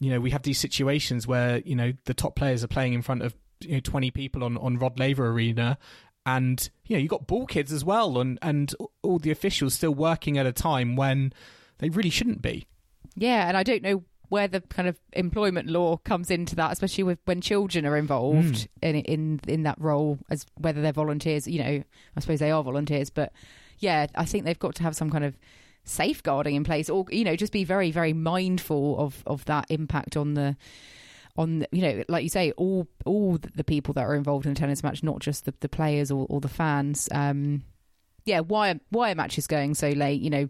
[0.00, 3.02] you know we have these situations where you know the top players are playing in
[3.02, 5.78] front of you know 20 people on on Rod Laver Arena
[6.36, 9.94] and you know you got ball kids as well and and all the officials still
[9.94, 11.32] working at a time when
[11.78, 12.66] they really shouldn't be
[13.16, 17.02] yeah and i don't know where the kind of employment law comes into that especially
[17.02, 18.68] with when children are involved mm.
[18.82, 21.82] in in in that role as whether they're volunteers you know
[22.16, 23.32] i suppose they are volunteers but
[23.78, 25.38] yeah i think they've got to have some kind of
[25.84, 30.18] safeguarding in place or you know just be very very mindful of of that impact
[30.18, 30.54] on the
[31.38, 34.54] on you know like you say all all the people that are involved in a
[34.54, 37.62] tennis match not just the, the players or, or the fans um
[38.24, 40.48] yeah why why a match is going so late you know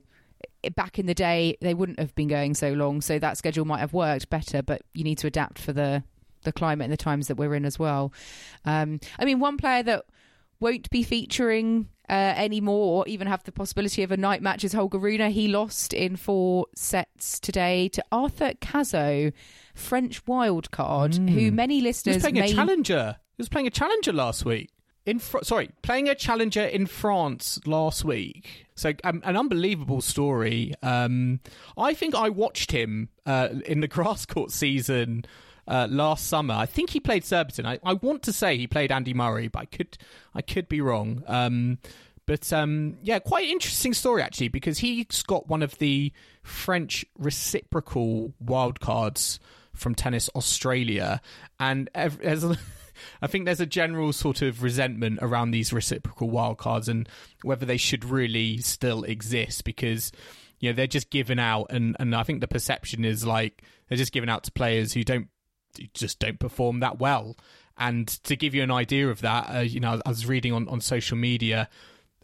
[0.74, 3.80] back in the day they wouldn't have been going so long so that schedule might
[3.80, 6.02] have worked better but you need to adapt for the
[6.44, 8.12] the climate and the times that we're in as well.
[8.64, 10.04] Um i mean one player that
[10.60, 14.72] won't be featuring uh, anymore, or even have the possibility of a night match is
[14.72, 15.30] Holger Rune.
[15.30, 19.32] He lost in four sets today to Arthur Cazaux.
[19.74, 21.30] French wildcard, mm.
[21.30, 22.50] who many listeners he was playing may...
[22.50, 23.16] a challenger.
[23.36, 24.70] He was playing a challenger last week.
[25.06, 28.66] In fr- sorry, playing a challenger in France last week.
[28.74, 30.74] So um, an unbelievable story.
[30.82, 31.40] Um,
[31.78, 35.24] I think I watched him uh, in the grass court season
[35.68, 36.54] uh, last summer.
[36.54, 37.66] I think he played Surbiton.
[37.66, 39.98] I, I, want to say he played Andy Murray, but I could
[40.34, 41.22] I could be wrong.
[41.26, 41.78] Um,
[42.26, 48.32] but um, yeah, quite interesting story actually because he's got one of the French reciprocal
[48.42, 49.38] wildcards
[49.74, 51.20] from Tennis Australia,
[51.60, 57.08] and I think there's a general sort of resentment around these reciprocal wildcards and
[57.42, 60.12] whether they should really still exist because
[60.60, 63.98] you know they're just given out, and and I think the perception is like they're
[63.98, 65.28] just given out to players who don't
[65.94, 67.36] just don't perform that well.
[67.76, 70.68] And to give you an idea of that, uh, you know, I was reading on,
[70.68, 71.68] on social media,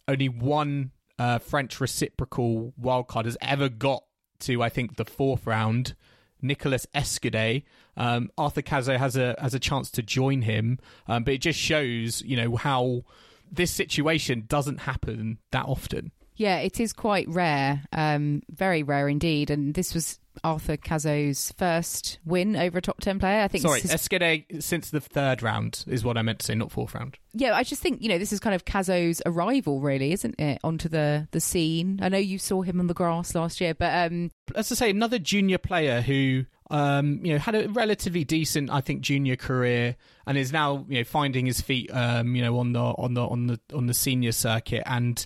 [0.09, 4.05] only one uh, French reciprocal wildcard has ever got
[4.41, 5.95] to, I think, the fourth round.
[6.43, 7.65] Nicolas Escudé.
[7.97, 10.79] Um, Arthur Cazaux has a has a chance to join him,
[11.09, 13.05] um, but it just shows you know how
[13.51, 16.13] this situation doesn't happen that often.
[16.37, 19.51] Yeah, it is quite rare, um, very rare indeed.
[19.51, 23.43] And this was Arthur Cazaux's first win over a top 10 player.
[23.43, 23.93] I think Sorry, his...
[23.93, 27.19] Escudé since the third round is what I meant to say, not fourth round.
[27.33, 30.59] Yeah, I just think, you know, this is kind of Cazaux's arrival, really, isn't it,
[30.65, 32.01] onto the, the scene.
[32.03, 34.11] I know you saw him on the grass last year, but.
[34.11, 34.31] Um...
[34.57, 36.47] As I say, another junior player who.
[36.71, 40.97] Um, you know, had a relatively decent, I think, junior career, and is now, you
[40.97, 43.93] know, finding his feet, um, you know, on the on the on the on the
[43.93, 45.25] senior circuit, and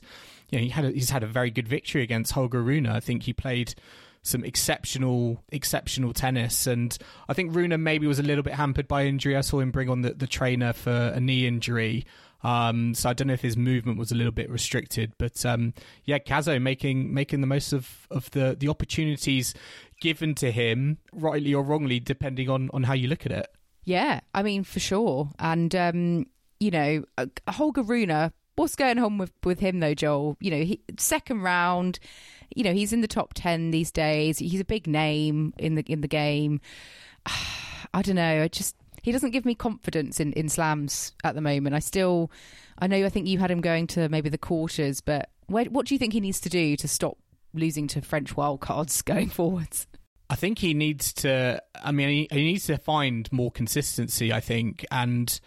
[0.50, 2.86] you know, he had a, he's had a very good victory against Holger Rune.
[2.86, 3.74] I think he played
[4.22, 6.66] some exceptional exceptional tennis.
[6.66, 6.96] And
[7.28, 9.36] I think Rune maybe was a little bit hampered by injury.
[9.36, 12.04] I saw him bring on the, the trainer for a knee injury.
[12.44, 15.74] Um, so I don't know if his movement was a little bit restricted, but um,
[16.04, 19.54] yeah, Cazaux making making the most of, of the, the opportunities
[20.00, 23.48] given to him, rightly or wrongly, depending on, on how you look at it.
[23.84, 26.26] Yeah, I mean for sure, and um,
[26.60, 28.32] you know, uh, Holger Rune.
[28.58, 30.36] What's going on with with him though, Joel?
[30.40, 31.98] You know, he, second round
[32.54, 34.38] you know, he's in the top 10 these days.
[34.38, 36.60] He's a big name in the in the game.
[37.94, 38.42] I don't know.
[38.42, 41.74] I just he doesn't give me confidence in in slams at the moment.
[41.74, 42.30] I still
[42.78, 45.86] I know I think you had him going to maybe the quarters, but where, what
[45.86, 47.16] do you think he needs to do to stop
[47.54, 49.86] losing to French wildcards going forwards?
[50.30, 51.62] I think he needs to.
[51.74, 54.32] I mean, he, he needs to find more consistency.
[54.32, 55.40] I think, and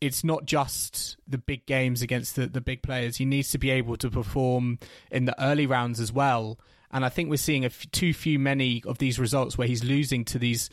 [0.00, 3.16] it's not just the big games against the, the big players.
[3.16, 4.78] He needs to be able to perform
[5.10, 6.58] in the early rounds as well.
[6.90, 9.82] And I think we're seeing a f- too few many of these results where he's
[9.82, 10.70] losing to these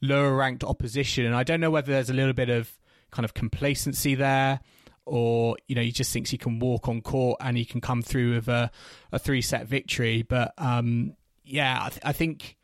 [0.00, 1.24] lower ranked opposition.
[1.26, 2.78] And I don't know whether there's a little bit of
[3.10, 4.60] kind of complacency there
[5.06, 8.02] or you know he just thinks he can walk on court and he can come
[8.02, 8.70] through with a,
[9.12, 10.22] a three set victory.
[10.22, 12.56] But um, yeah, I, th- I think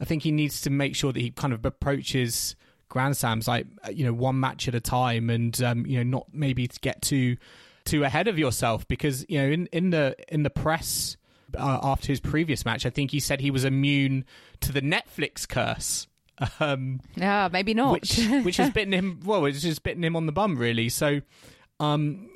[0.00, 2.56] I think he needs to make sure that he kind of approaches
[2.88, 6.18] Grand Slams like uh, you know one match at a time, and um, you know
[6.18, 7.36] not maybe to get too
[7.84, 11.16] too ahead of yourself because you know in in the in the press.
[11.56, 14.26] Uh, after his previous match, I think he said he was immune
[14.60, 16.06] to the Netflix curse.
[16.60, 17.92] Um, yeah, maybe not.
[17.92, 19.18] Which, which has bitten him.
[19.24, 20.88] Well, it's just bitten him on the bum, really.
[20.88, 21.20] So,
[21.80, 22.30] um,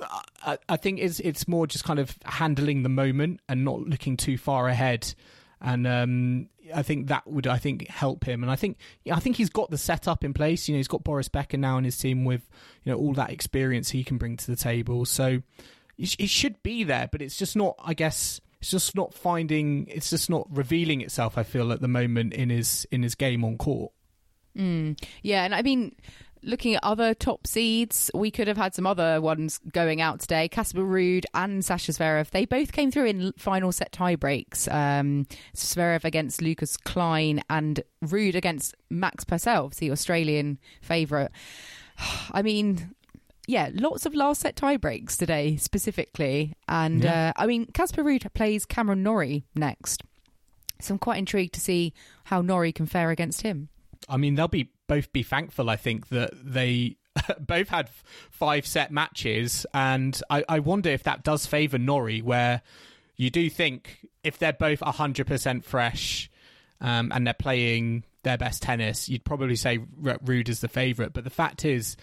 [0.45, 4.17] I, I, think it's it's more just kind of handling the moment and not looking
[4.17, 5.13] too far ahead.
[5.61, 8.77] And um, I think that would I think help him, and I think
[9.11, 10.67] I think he's got the setup in place.
[10.67, 12.47] You know, he's got Boris Becker now in his team with
[12.83, 15.05] you know all that experience he can bring to the table.
[15.05, 15.41] So
[15.97, 17.75] it should be there, but it's just not.
[17.83, 19.87] I guess it's just not finding.
[19.87, 21.37] It's just not revealing itself.
[21.37, 23.91] I feel at the moment in his in his game on court.
[24.57, 25.01] Mm.
[25.21, 25.95] Yeah, and I mean,
[26.43, 30.47] looking at other top seeds, we could have had some other ones going out today.
[30.47, 34.67] Casper Ruud and Sasha Zverev, they both came through in final set tie breaks.
[34.67, 41.31] Um, Zverev against Lukas Klein and Ruud against Max Purcell, the Australian favourite.
[42.31, 42.93] I mean,
[43.47, 46.55] yeah, lots of last set tie breaks today specifically.
[46.67, 47.33] And yeah.
[47.35, 50.03] uh, I mean, Casper Ruud plays Cameron Norrie next.
[50.79, 51.93] So I'm quite intrigued to see
[52.25, 53.69] how Norrie can fare against him.
[54.09, 56.97] I mean, they'll be both be thankful, I think, that they
[57.39, 57.89] both had
[58.29, 59.65] five set matches.
[59.73, 62.61] And I, I wonder if that does favour Norrie, where
[63.15, 66.29] you do think if they're both 100% fresh
[66.79, 71.13] um, and they're playing their best tennis, you'd probably say Ruud is the favourite.
[71.13, 71.97] But the fact is,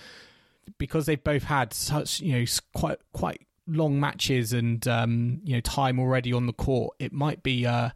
[0.79, 5.61] because they've both had such, you know, quite, quite long matches and, um, you know,
[5.61, 7.91] time already on the court, it might be uh,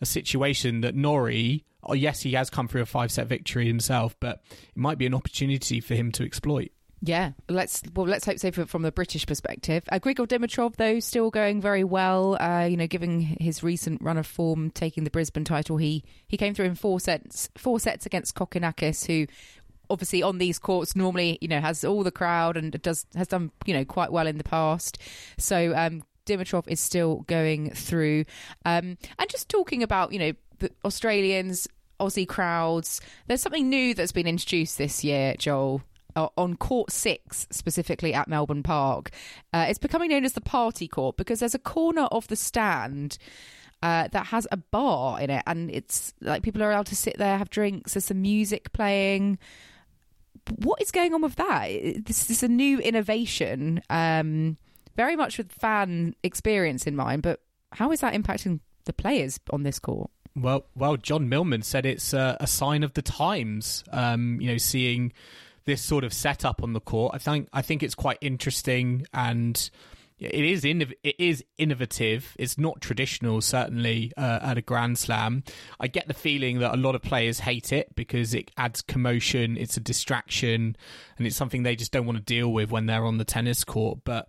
[0.00, 4.16] a situation that Norrie oh, yes, he has come through a five set victory himself,
[4.20, 6.70] but it might be an opportunity for him to exploit.
[7.02, 9.84] Yeah, let's well let's hope so from the British perspective.
[9.92, 12.40] Uh, Grigor Dimitrov though still going very well.
[12.40, 16.38] Uh, you know, given his recent run of form, taking the Brisbane title, he he
[16.38, 19.26] came through in four sets four sets against Kokkinakis, who
[19.90, 23.52] obviously on these courts normally you know has all the crowd and does has done
[23.66, 24.98] you know quite well in the past.
[25.38, 28.24] So um, Dimitrov is still going through.
[28.64, 31.68] Um, and just talking about, you know, the Australians
[32.00, 33.00] Aussie crowds.
[33.26, 35.82] There's something new that's been introduced this year, Joel.
[36.14, 39.10] Uh, on court six, specifically at Melbourne Park,
[39.52, 43.18] uh, it's becoming known as the party court because there's a corner of the stand
[43.82, 47.18] uh, that has a bar in it, and it's like people are allowed to sit
[47.18, 47.92] there, have drinks.
[47.92, 49.38] There's some music playing.
[50.56, 51.68] What is going on with that?
[52.06, 54.56] This is a new innovation, um,
[54.96, 57.22] very much with fan experience in mind.
[57.22, 57.40] But
[57.72, 60.10] how is that impacting the players on this court?
[60.34, 63.84] Well, well, John Millman said it's a, a sign of the times.
[63.90, 65.12] Um, you know, seeing
[65.64, 69.70] this sort of setup on the court, I think I think it's quite interesting and
[70.18, 72.34] it is it is innovative.
[72.38, 75.44] It's not traditional, certainly uh, at a Grand Slam.
[75.78, 79.58] I get the feeling that a lot of players hate it because it adds commotion.
[79.58, 80.76] It's a distraction,
[81.18, 83.62] and it's something they just don't want to deal with when they're on the tennis
[83.62, 83.98] court.
[84.04, 84.28] But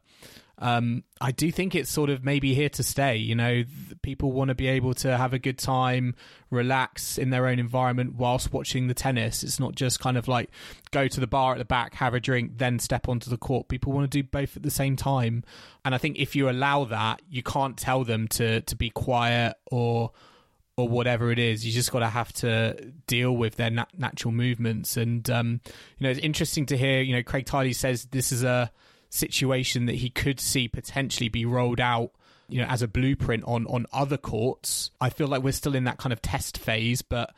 [0.59, 3.17] um, I do think it's sort of maybe here to stay.
[3.17, 3.63] You know,
[4.01, 6.15] people want to be able to have a good time,
[6.49, 9.43] relax in their own environment whilst watching the tennis.
[9.43, 10.49] It's not just kind of like
[10.89, 13.67] go to the bar at the back, have a drink, then step onto the court.
[13.67, 15.43] People want to do both at the same time.
[15.85, 19.57] And I think if you allow that, you can't tell them to to be quiet
[19.71, 20.11] or
[20.75, 21.65] or whatever it is.
[21.65, 24.97] You just got to have to deal with their nat- natural movements.
[24.97, 25.61] And um,
[25.99, 27.01] you know, it's interesting to hear.
[27.01, 28.71] You know, Craig Tiley says this is a
[29.09, 32.11] situation that he could see potentially be rolled out
[32.49, 34.91] you know as a blueprint on on other courts.
[34.99, 37.33] I feel like we're still in that kind of test phase but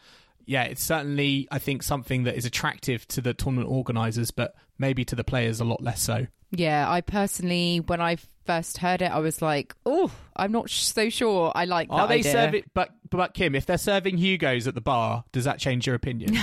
[0.45, 5.05] yeah it's certainly i think something that is attractive to the tournament organizers but maybe
[5.05, 9.11] to the players a lot less so yeah i personally when i first heard it
[9.11, 12.31] i was like oh i'm not so sure i like are they idea.
[12.31, 15.95] serving but but Kim, if they're serving Hugo's at the bar, does that change your
[15.95, 16.37] opinion?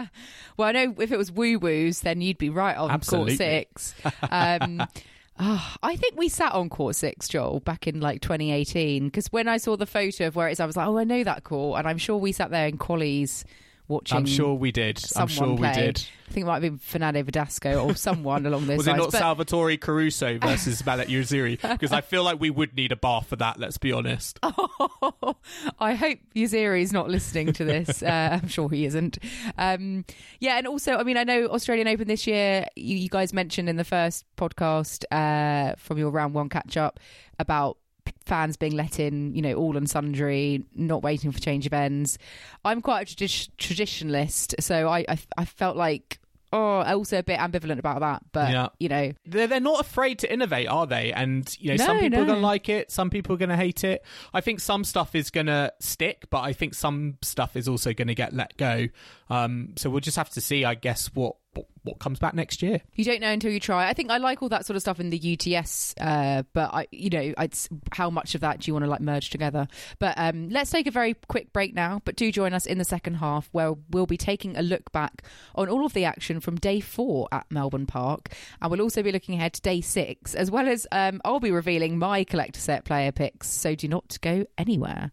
[0.56, 3.36] well, I know if it was woo woos, then you'd be right on Absolutely.
[3.36, 3.94] court six.
[4.22, 4.86] Um,
[5.38, 9.06] oh, I think we sat on court six, Joel, back in like 2018.
[9.06, 11.04] Because when I saw the photo of where it is, I was like, oh, I
[11.04, 11.78] know that court.
[11.78, 13.44] And I'm sure we sat there in qualies
[13.88, 14.16] watching.
[14.16, 15.02] I'm sure we did.
[15.16, 15.68] I'm sure play.
[15.68, 16.06] we did.
[16.28, 18.98] I think it might have been Fernando Verdasco or someone along those Was lines.
[18.98, 19.18] it not but...
[19.18, 21.60] Salvatore Caruso versus Malek Jaziri?
[21.60, 23.58] Because I feel like we would need a bar for that.
[23.58, 24.38] Let's be honest.
[24.42, 25.36] Oh,
[25.78, 28.02] I hope Uziri is not listening to this.
[28.02, 29.18] uh, I'm sure he isn't.
[29.56, 30.04] Um,
[30.40, 32.66] yeah, and also, I mean, I know Australian Open this year.
[32.74, 36.98] You, you guys mentioned in the first podcast uh, from your round one catch up
[37.38, 37.78] about
[38.24, 42.18] fans being let in, you know, all and sundry, not waiting for change of ends.
[42.64, 46.18] I'm quite a tradi- traditionalist, so I, I, I felt like
[46.52, 48.22] oh, also a bit ambivalent about that.
[48.32, 48.68] But yeah.
[48.78, 51.12] you know, they're, they're not afraid to innovate, are they?
[51.12, 52.22] And you know, no, some people no.
[52.22, 54.04] are going to like it, some people are going to hate it.
[54.32, 57.92] I think some stuff is going to stick, but I think some stuff is also
[57.92, 58.86] going to get let go.
[59.28, 61.36] Um, so we'll just have to see, I guess, what
[61.82, 62.80] what comes back next year.
[62.94, 63.88] You don't know until you try.
[63.88, 66.86] I think I like all that sort of stuff in the UTS, uh, but I,
[66.90, 69.68] you know, it's how much of that do you want to like merge together?
[69.98, 72.00] But um, let's take a very quick break now.
[72.04, 75.22] But do join us in the second half where we'll be taking a look back
[75.54, 78.30] on all of the action from day four at Melbourne Park,
[78.60, 81.50] and we'll also be looking ahead to day six, as well as um, I'll be
[81.50, 83.48] revealing my collector set player picks.
[83.48, 85.12] So do not go anywhere.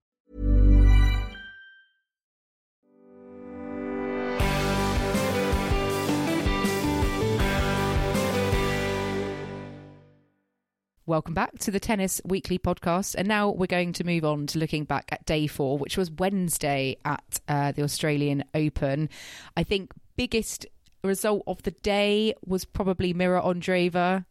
[11.07, 13.15] Welcome back to the Tennis Weekly podcast.
[13.17, 16.11] And now we're going to move on to looking back at day four, which was
[16.11, 19.09] Wednesday at uh, the Australian Open.
[19.57, 20.67] I think biggest
[21.03, 24.25] result of the day was probably Mirra Andreeva.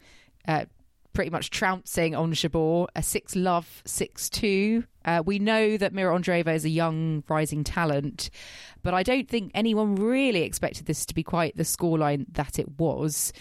[0.47, 0.66] Uh,
[1.12, 4.85] pretty much trouncing Ons Jabeur, a six love, six two.
[5.05, 8.31] Uh, we know that Mirra Andreeva is a young rising talent,
[8.85, 12.79] but I don't think anyone really expected this to be quite the scoreline that it
[12.79, 13.33] was.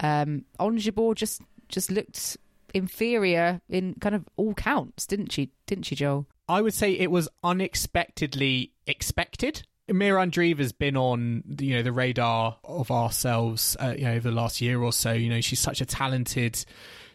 [0.00, 2.38] Um, Ons Jabeur just just looked
[2.74, 5.50] inferior in kind of all counts, didn't she?
[5.66, 6.26] Didn't she, Joel?
[6.48, 9.62] I would say it was unexpectedly expected.
[9.88, 14.34] Mirra Andreeva's been on you know the radar of ourselves uh, you know over the
[14.34, 15.12] last year or so.
[15.12, 16.64] You know she's such a talented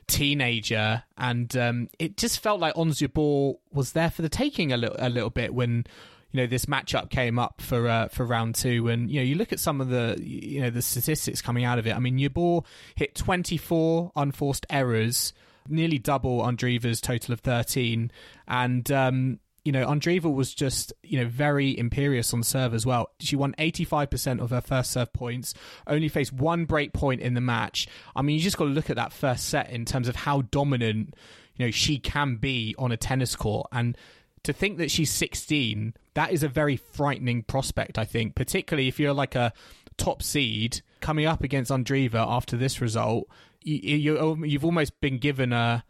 [0.08, 4.96] teenager, and um, it just felt like Jabeur was there for the taking a little
[5.00, 5.86] a little bit when
[6.32, 9.36] you know this matchup came up for uh, for round two, and you know you
[9.36, 11.96] look at some of the you know the statistics coming out of it.
[11.96, 15.34] I mean, Jabeur hit 24 unforced errors,
[15.68, 18.12] nearly double Andreeva's total of 13,
[18.48, 23.10] and um, you know, Andreeva was just, you know, very imperious on serve as well.
[23.20, 25.56] She won 85% of her first serve points,
[25.88, 27.88] only faced one break point in the match.
[28.16, 30.42] I mean, you just got to look at that first set in terms of how
[30.44, 31.16] dominant,
[31.56, 33.68] you know, she can be on a tennis court.
[33.72, 33.98] And
[34.44, 39.00] to think that she's 16, that is a very frightening prospect, I think, particularly if
[39.00, 39.52] you're like a
[39.98, 43.28] top seed coming up against Andreeva after this result.
[43.66, 45.84] You, you, you've almost been given a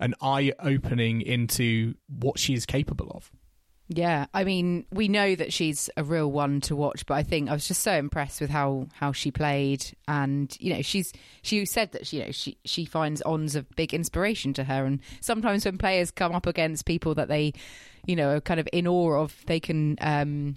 [0.00, 3.30] an eye opening into what she's capable of.
[3.88, 7.50] Yeah, I mean, we know that she's a real one to watch, but I think
[7.50, 11.12] I was just so impressed with how how she played, and you know, she's
[11.42, 14.86] she said that she, you know she she finds Ons a big inspiration to her,
[14.86, 17.52] and sometimes when players come up against people that they,
[18.06, 19.96] you know, are kind of in awe of, they can.
[20.00, 20.56] um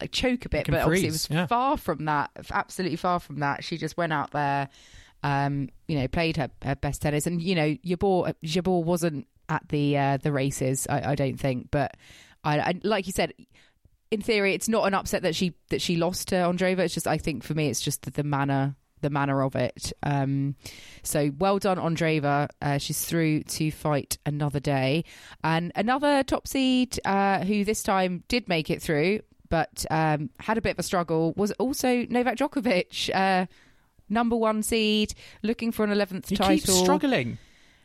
[0.00, 1.46] like choke a bit, but obviously it was yeah.
[1.46, 2.28] far from that.
[2.50, 3.62] Absolutely far from that.
[3.62, 4.68] She just went out there,
[5.24, 9.66] um, you know, played her, her best tennis, and you know, Jabeur Jabeur wasn't at
[9.70, 10.86] the uh, the races.
[10.88, 11.96] I, I don't think, but
[12.44, 13.32] I, I like you said.
[14.10, 16.80] In theory, it's not an upset that she that she lost to Andreeva.
[16.80, 19.92] It's just I think for me, it's just the, the manner the manner of it.
[20.02, 20.54] Um,
[21.02, 22.48] so well done, Andreeva.
[22.60, 25.04] Uh, she's through to fight another day,
[25.42, 30.58] and another top seed uh, who this time did make it through, but um, had
[30.58, 33.10] a bit of a struggle was also Novak Djokovic.
[33.14, 33.46] Uh,
[34.08, 36.54] number one seed, looking for an 11th He title.
[36.56, 37.38] keeps struggling.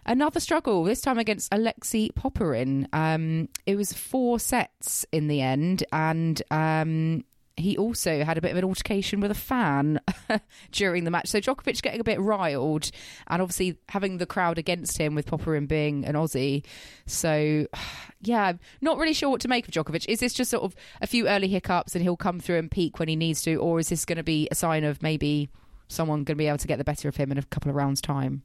[0.06, 2.88] Another struggle, this time against Alexei Popyrin.
[2.94, 7.26] Um, it was four sets in the end, and um,
[7.58, 10.00] he also had a bit of an altercation with a fan
[10.72, 11.28] during the match.
[11.28, 12.90] So Djokovic getting a bit riled,
[13.28, 16.66] and obviously having the crowd against him with Popyrin being an Aussie.
[17.06, 17.68] So,
[18.22, 20.08] yeah, not really sure what to make of Djokovic.
[20.08, 22.98] Is this just sort of a few early hiccups and he'll come through and peak
[22.98, 25.50] when he needs to, or is this going to be a sign of maybe
[25.90, 27.76] someone going to be able to get the better of him in a couple of
[27.76, 28.44] rounds' time?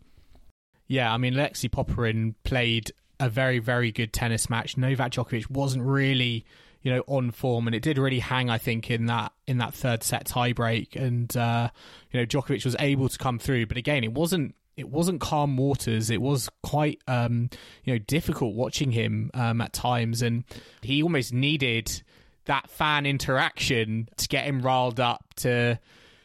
[0.86, 2.90] Yeah, I mean, Lexi Popyrin played
[3.20, 4.76] a very, very good tennis match.
[4.76, 6.44] Novak Djokovic wasn't really,
[6.82, 9.72] you know, on form, and it did really hang, I think, in that in that
[9.72, 10.96] third set tiebreak.
[10.96, 11.70] And uh,
[12.10, 15.56] you know, Djokovic was able to come through, but again, it wasn't it wasn't calm
[15.56, 16.10] waters.
[16.10, 17.48] It was quite, um,
[17.84, 20.44] you know, difficult watching him um, at times, and
[20.82, 22.02] he almost needed
[22.46, 25.78] that fan interaction to get him riled up to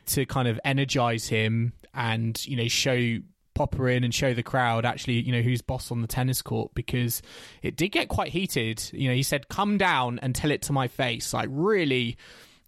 [0.09, 3.19] to kind of energize him and you know show
[3.59, 7.21] Popyrin and show the crowd actually, you know, who's boss on the tennis court because
[7.61, 8.81] it did get quite heated.
[8.93, 11.33] You know, he said, come down and tell it to my face.
[11.33, 12.15] Like, really,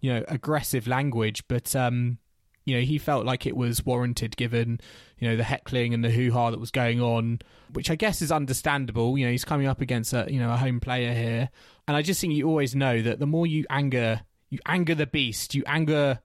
[0.01, 1.47] you know, aggressive language.
[1.47, 2.17] But, um,
[2.65, 4.81] you know, he felt like it was warranted given,
[5.17, 7.39] you know, the heckling and the hoo ha that was going on,
[7.71, 9.17] which I guess is understandable.
[9.17, 11.49] You know, he's coming up against a, you know, a home player here.
[11.87, 15.07] And I just think you always know that the more you anger, you anger the
[15.07, 16.19] beast, you anger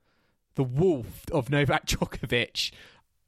[0.56, 2.72] the wolf of Novak Djokovic,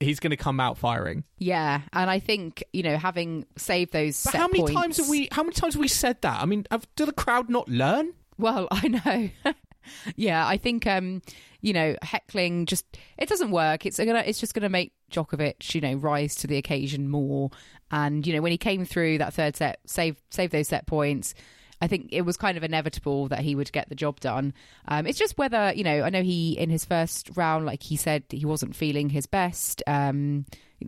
[0.00, 1.24] he's going to come out firing.
[1.38, 4.22] Yeah, and I think you know having saved those.
[4.24, 5.28] But set how many points- times have we?
[5.30, 6.42] How many times have we said that?
[6.42, 8.12] I mean, have, do the crowd not learn?
[8.36, 9.54] Well, I know.
[10.16, 11.22] yeah, I think um,
[11.60, 12.84] you know, heckling just
[13.16, 13.86] it doesn't work.
[13.86, 17.50] It's gonna it's just gonna make Djokovic, you know, rise to the occasion more.
[17.90, 21.34] And, you know, when he came through that third set, save save those set points,
[21.80, 24.52] I think it was kind of inevitable that he would get the job done.
[24.86, 27.96] Um, it's just whether, you know, I know he in his first round, like he
[27.96, 30.44] said, he wasn't feeling his best, um,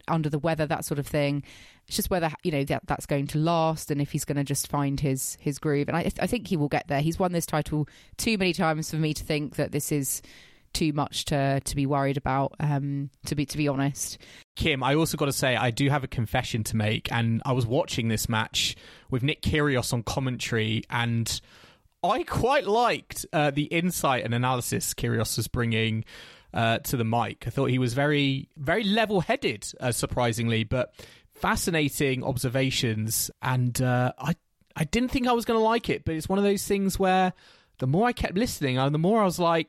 [0.09, 1.43] under the weather, that sort of thing.
[1.87, 4.45] It's just whether you know that that's going to last, and if he's going to
[4.45, 5.89] just find his his groove.
[5.89, 7.01] And I, I think he will get there.
[7.01, 10.23] He's won this title too many times for me to think that this is
[10.73, 12.55] too much to to be worried about.
[12.61, 14.19] Um, to be to be honest,
[14.57, 17.53] Kim, I also got to say I do have a confession to make, and I
[17.53, 18.77] was watching this match
[19.11, 21.41] with Nick Kyrgios on commentary, and
[22.03, 26.05] I quite liked uh, the insight and analysis Kyrgios was bringing
[26.55, 27.45] uh, to the mic.
[27.47, 30.95] I thought he was very, very level-headed, uh, surprisingly, but
[31.35, 33.31] fascinating observations.
[33.43, 34.35] And uh, I,
[34.77, 36.99] I didn't think I was going to like it, but it's one of those things
[36.99, 37.33] where
[37.79, 39.69] the more I kept listening, uh, the more I was like,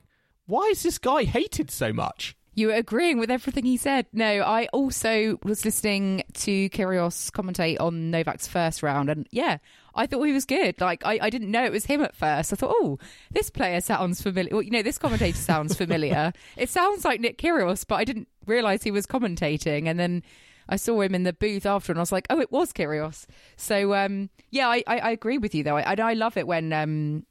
[0.51, 2.35] why is this guy hated so much?
[2.53, 4.07] you were agreeing with everything he said.
[4.11, 9.57] No, I also was listening to Kyrgios commentate on Novak's first round, and yeah,
[9.95, 10.81] I thought he was good.
[10.81, 12.51] Like I, I didn't know it was him at first.
[12.51, 12.99] I thought, oh,
[13.31, 14.51] this player sounds familiar.
[14.51, 16.33] Well, you know, this commentator sounds familiar.
[16.57, 20.23] it sounds like Nick Kyrgios, but I didn't realize he was commentating, and then.
[20.69, 23.25] I saw him in the booth after, and I was like, "Oh, it was Kyrgios."
[23.57, 25.75] So, um, yeah, I, I, I agree with you though.
[25.75, 27.25] I, I love it when um,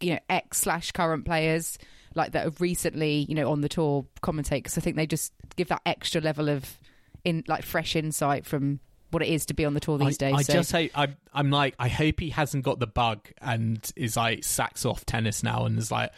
[0.00, 1.78] you know ex slash current players
[2.14, 5.32] like that have recently you know on the tour commentate because I think they just
[5.56, 6.78] give that extra level of
[7.24, 8.80] in like fresh insight from
[9.10, 10.34] what it is to be on the tour these I, days.
[10.34, 10.52] I so.
[10.54, 14.44] just say I'm, I'm like I hope he hasn't got the bug and is like
[14.44, 16.10] sacks off tennis now and is like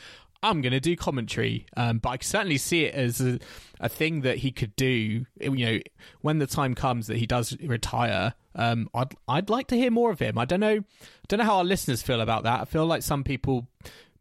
[0.43, 1.67] I'm going to do commentary.
[1.77, 3.39] Um, but I can certainly see it as a,
[3.79, 5.25] a thing that he could do.
[5.41, 5.79] You know,
[6.21, 8.35] when the time comes that he does retire.
[8.55, 10.37] Um, I'd I'd like to hear more of him.
[10.37, 10.85] I don't know, I
[11.29, 12.61] don't know how our listeners feel about that.
[12.61, 13.67] I feel like some people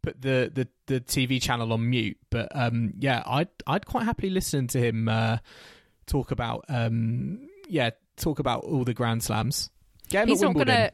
[0.02, 4.30] put the, the, the TV channel on mute, but um, yeah, I'd I'd quite happily
[4.30, 5.38] listen to him uh,
[6.06, 9.70] talk about um, yeah talk about all the Grand Slams.
[10.10, 10.74] Him he's at not Wimbledon.
[10.74, 10.90] gonna.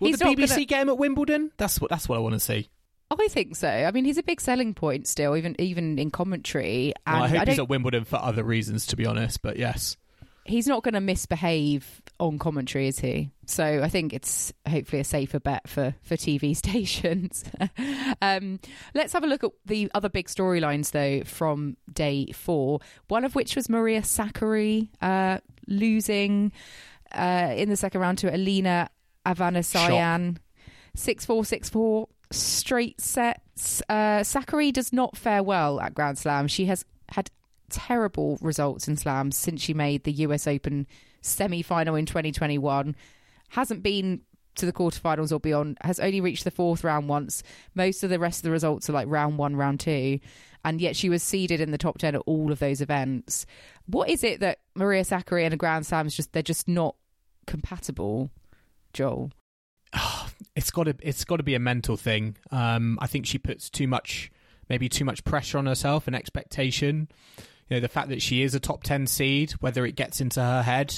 [0.00, 1.52] Will the BBC gonna- him at Wimbledon?
[1.56, 2.68] That's what that's what I want to see.
[3.10, 3.68] I think so.
[3.68, 6.92] I mean, he's a big selling point still, even even in commentary.
[7.06, 9.40] And Well, I hope I he's at Wimbledon for other reasons, to be honest.
[9.40, 9.96] But yes,
[10.48, 13.30] he's not going to misbehave on commentary, is he?
[13.46, 17.44] So I think it's hopefully a safer bet for for TV stations.
[18.22, 18.60] um,
[18.94, 22.80] let's have a look at the other big storylines though from day four.
[23.08, 26.52] One of which was Maria Sakkari uh, losing
[27.12, 28.90] uh, in the second round to Alina
[29.24, 30.38] Avanesyan.
[30.94, 33.82] Six four six four straight sets.
[33.88, 36.48] Uh, Sakkari does not fare well at Grand Slam.
[36.48, 37.30] She has had
[37.70, 40.86] terrible results in slams since she made the US Open
[41.20, 42.96] semi final in 2021.
[43.50, 44.22] Hasn't been
[44.56, 47.42] to the quarterfinals or beyond, has only reached the fourth round once.
[47.74, 50.20] Most of the rest of the results are like round one, round two.
[50.64, 53.46] And yet she was seeded in the top 10 at all of those events.
[53.86, 56.96] What is it that Maria Sakkari and a Grand Slam is just, they're just not
[57.46, 58.30] compatible,
[58.92, 59.30] Joel?
[60.56, 62.36] it's got to it's got to be a mental thing.
[62.50, 64.30] Um, I think she puts too much,
[64.68, 67.08] maybe too much pressure on herself and expectation.
[67.68, 70.40] You know, the fact that she is a top ten seed, whether it gets into
[70.40, 70.94] her head,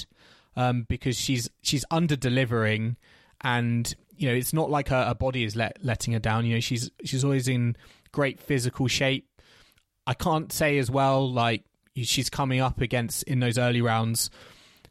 [0.56, 2.96] um, because she's she's under delivering,
[3.40, 6.46] and you know, it's not like her, her body is let, letting her down.
[6.46, 7.76] You know, she's she's always in
[8.12, 9.26] great physical shape.
[10.06, 11.64] I can't say as well like
[11.94, 14.30] she's coming up against in those early rounds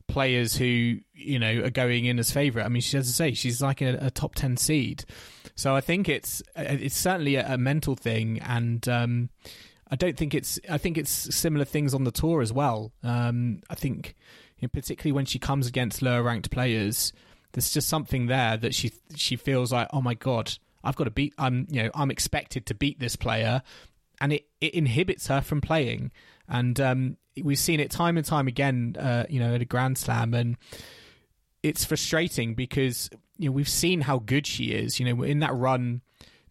[0.10, 2.66] players who you know are going in as favorite.
[2.66, 5.06] I mean, she has to say she's like a, a top ten seed,
[5.56, 9.30] so I think it's it's certainly a, a mental thing, and um,
[9.92, 10.60] I don't think it's.
[10.70, 12.92] I think it's similar things on the tour as well.
[13.04, 14.16] Um, I think,
[14.60, 17.12] you know, particularly when she comes against lower ranked players,
[17.54, 21.12] there's just something there that she she feels like, oh my god, I've got to
[21.12, 21.34] beat.
[21.38, 23.64] I'm you know I'm expected to beat this player,
[24.22, 26.12] and it, it inhibits her from playing.
[26.48, 29.98] And um, we've seen it time and time again, uh, you know, at a Grand
[29.98, 30.58] Slam, and
[31.64, 35.00] it's frustrating because you know we've seen how good she is.
[35.00, 36.02] You know, in that run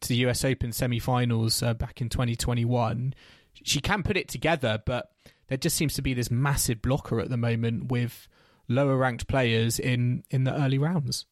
[0.01, 0.45] to the U.S.
[0.45, 3.15] Open semi-finals uh, back in 2021,
[3.63, 5.11] she can put it together, but
[5.49, 8.29] there just seems to be this massive blocker at the moment with
[8.69, 11.27] lower ranked players in in the early rounds.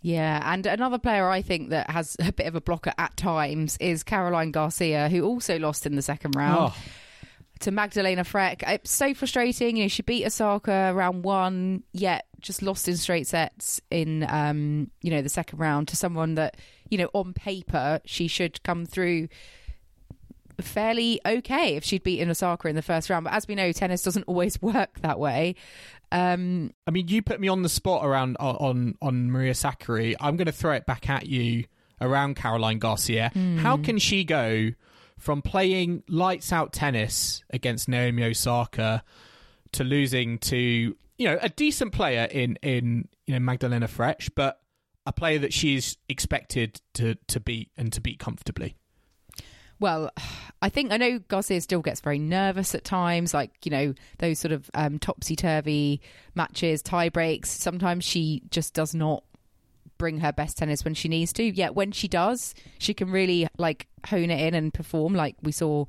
[0.00, 3.76] Yeah, and another player I think that has a bit of a blocker at times
[3.80, 6.72] is Caroline Garcia, who also lost in the second round.
[6.72, 6.76] Oh.
[7.62, 8.62] To Magdalena Frech.
[8.64, 9.76] It's so frustrating.
[9.76, 14.92] You know, she beat Osaka round one, yet just lost in straight sets in um,
[15.02, 16.56] you know, the second round to someone that,
[16.90, 19.28] you know, on paper she should come through
[20.60, 23.24] fairly okay if she'd beaten Osaka in the first round.
[23.24, 25.54] But as we know, tennis doesn't always work that way.
[26.10, 30.14] Um, I mean, you put me on the spot around on on Maria Sakkari.
[30.20, 31.64] I'm going to throw it back at you
[32.00, 33.30] around Caroline Garcia.
[33.34, 33.58] Hmm.
[33.58, 34.70] How can she go
[35.18, 39.02] from playing lights out tennis against Naomi Osaka
[39.72, 40.56] to losing to
[41.18, 44.60] you know a decent player in in you know Magdalena Frech, but
[45.08, 48.76] a player that she's expected to to beat and to beat comfortably?
[49.80, 50.10] Well,
[50.62, 54.40] I think I know Garcia still gets very nervous at times, like, you know, those
[54.40, 56.00] sort of um, topsy turvy
[56.34, 57.48] matches, tie breaks.
[57.48, 59.22] Sometimes she just does not
[59.98, 61.44] bring her best tennis when she needs to.
[61.44, 65.14] Yet when she does, she can really like hone it in and perform.
[65.14, 65.84] Like we saw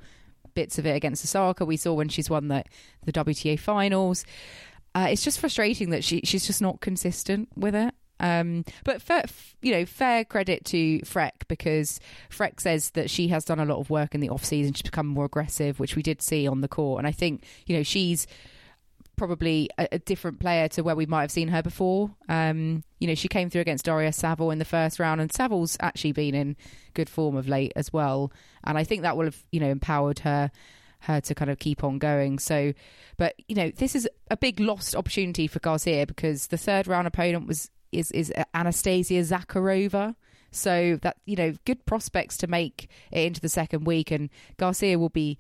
[0.53, 1.65] bits of it against Osaka.
[1.65, 2.63] We saw when she's won the,
[3.05, 4.23] the WTA finals.
[4.93, 7.93] Uh, it's just frustrating that she she's just not consistent with it.
[8.19, 9.25] Um, but fair,
[9.61, 11.99] you know, fair credit to Frech because
[12.29, 14.73] Frech says that she has done a lot of work in the off season.
[14.73, 16.99] She's become more aggressive, which we did see on the court.
[16.99, 18.27] And I think you know she's
[19.19, 22.09] probably a, a different player to where we might have seen her before.
[22.29, 25.77] Um, you know, she came through against Daria Saville in the first round, and Saville's
[25.81, 26.55] actually been in
[26.93, 28.31] good form of late as well.
[28.63, 30.51] And I think that will have you know empowered her
[31.01, 32.39] her to kind of keep on going.
[32.39, 32.73] So,
[33.17, 37.07] but you know, this is a big lost opportunity for Garcia because the third round
[37.07, 40.15] opponent was is is Anastasia Zakharova.
[40.51, 44.97] So that you know, good prospects to make it into the second week, and Garcia
[44.97, 45.37] will be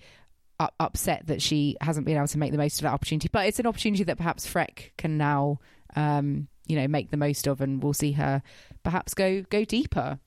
[0.59, 3.27] up, upset that she hasn't been able to make the most of that opportunity.
[3.31, 5.59] But it's an opportunity that perhaps Frech can now,
[5.95, 8.43] um, you know, make the most of, and we'll see her
[8.83, 10.19] perhaps go go deeper.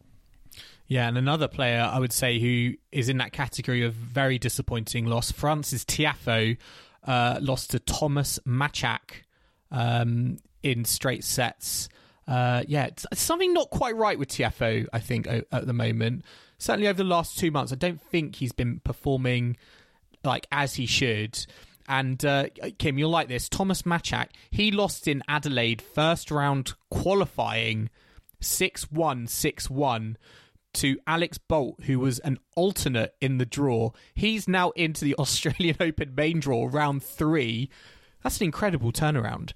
[0.88, 5.06] Yeah, and another player I would say who is in that category of very disappointing
[5.06, 6.58] loss, Frances Tiafoe,
[7.06, 9.22] uh, lost to Thomas Machac
[9.70, 11.88] um, in straight sets.
[12.26, 16.24] Uh, yeah, something not quite right with Tiafoe, I think, o- at the moment.
[16.58, 19.56] Certainly over the last two months, I don't think he's been performing
[20.24, 21.44] like as he should.
[21.88, 22.46] And uh,
[22.78, 23.48] Kim, you'll like this.
[23.48, 27.90] Thomas Machac, he lost in Adelaide first round qualifying
[28.40, 30.16] 6 1 6 1
[30.74, 33.90] to Alex Bolt, who was an alternate in the draw.
[34.14, 37.68] He's now into the Australian Open main draw, round three.
[38.22, 39.52] That's an incredible turnaround.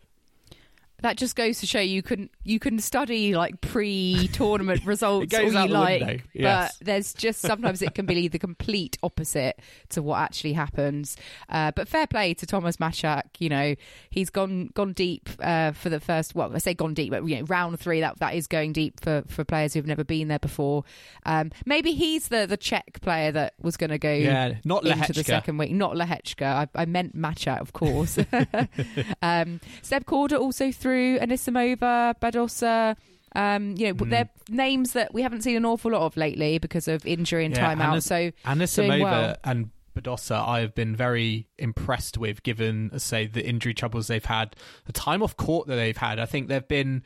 [1.02, 5.68] That just goes to show you can you can study like pre-tournament results all you
[5.68, 6.76] like, yes.
[6.78, 11.16] but there's just sometimes it can be the complete opposite to what actually happens.
[11.48, 13.24] Uh, but fair play to Thomas Machac.
[13.38, 13.74] You know
[14.10, 16.34] he's gone gone deep uh, for the first.
[16.34, 19.00] Well, I say gone deep, but you know round three that that is going deep
[19.00, 20.84] for, for players who've never been there before.
[21.24, 25.12] Um, maybe he's the the Czech player that was going to go Yeah, not into
[25.12, 25.72] the second week.
[25.72, 26.42] Not Lehecka.
[26.42, 28.18] I, I meant Machac, of course.
[29.22, 32.96] um, Seb Korda also through Anisimova, Badosa.
[33.34, 34.10] Um, you know, Mm.
[34.10, 37.54] they're names that we haven't seen an awful lot of lately because of injury and
[37.54, 37.92] Yeah, timeout.
[37.92, 39.36] Anis- so Anisimova well.
[39.44, 44.24] and Badosa, I have been very impressed with, given, uh, say, the injury troubles they've
[44.24, 44.54] had,
[44.86, 46.18] the time off court that they've had.
[46.18, 47.02] I think there have been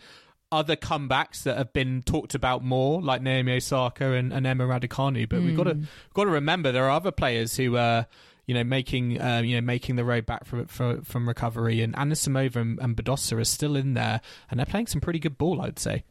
[0.53, 5.29] other comebacks that have been talked about more, like Naomi Osaka and, and Emma Raducanu.
[5.29, 5.79] But we've got to
[6.15, 8.07] got to remember there are other players who are.
[8.47, 11.95] You know, making uh, you know making the road back from from, from recovery, and
[11.95, 14.21] Anisimova and, and Badosa are still in there,
[14.51, 16.05] and they're playing some pretty good ball, I'd say.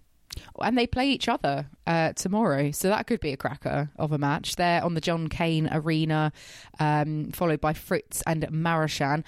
[0.62, 4.18] and they play each other uh, tomorrow, so that could be a cracker of a
[4.18, 4.56] match.
[4.56, 6.32] They're on the John Cain Arena,
[6.80, 9.24] um, followed by Fritz and Marozsan.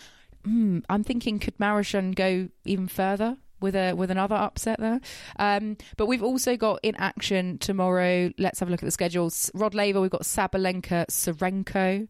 [0.48, 3.38] Mm, I'm thinking, could Marozsan go even further?
[3.62, 5.00] With a with another upset there,
[5.38, 8.32] um, but we've also got in action tomorrow.
[8.40, 9.52] Let's have a look at the schedules.
[9.54, 12.08] Rod Laver, we've got Sabalenka, Tsurenko,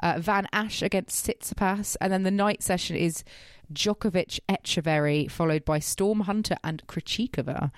[0.00, 3.24] uh, Van Assche against Tsitsipas, and then the night session is
[3.72, 7.72] Djokovic, Etcheverry, followed by Storm Hunter and Krejcikova.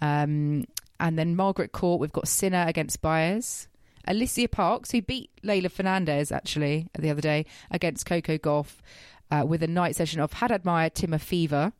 [0.00, 0.64] Um,
[1.00, 3.68] and then Margaret Court, we've got Sinner against Baez.
[4.06, 8.76] Alicia Parks, who beat Leylah Fernandez actually the other day against Coco Gauff,
[9.30, 11.72] uh, with a night session of Haddad Maia, Timofeeva,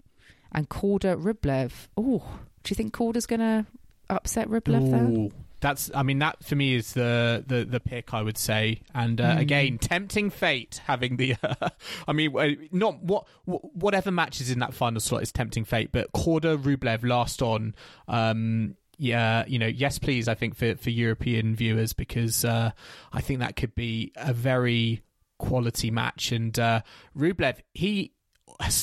[0.52, 1.72] and Korda Rublev.
[1.96, 2.22] Oh,
[2.62, 3.66] do you think Korda's going to
[4.10, 5.28] upset Rublev there?
[5.60, 8.82] That's, I mean, that for me is the the, the pick I would say.
[8.94, 11.34] And uh, again, tempting fate having the.
[11.42, 11.70] uh,
[12.08, 16.56] I mean, not what whatever matches in that final slot is tempting fate, but Korda
[16.56, 17.74] Rublev last on.
[18.06, 20.28] Um, yeah, you know, yes, please.
[20.28, 22.70] I think for for European viewers because uh,
[23.12, 25.02] I think that could be a very
[25.38, 26.32] quality match.
[26.32, 26.82] And uh,
[27.16, 28.12] Rublev, he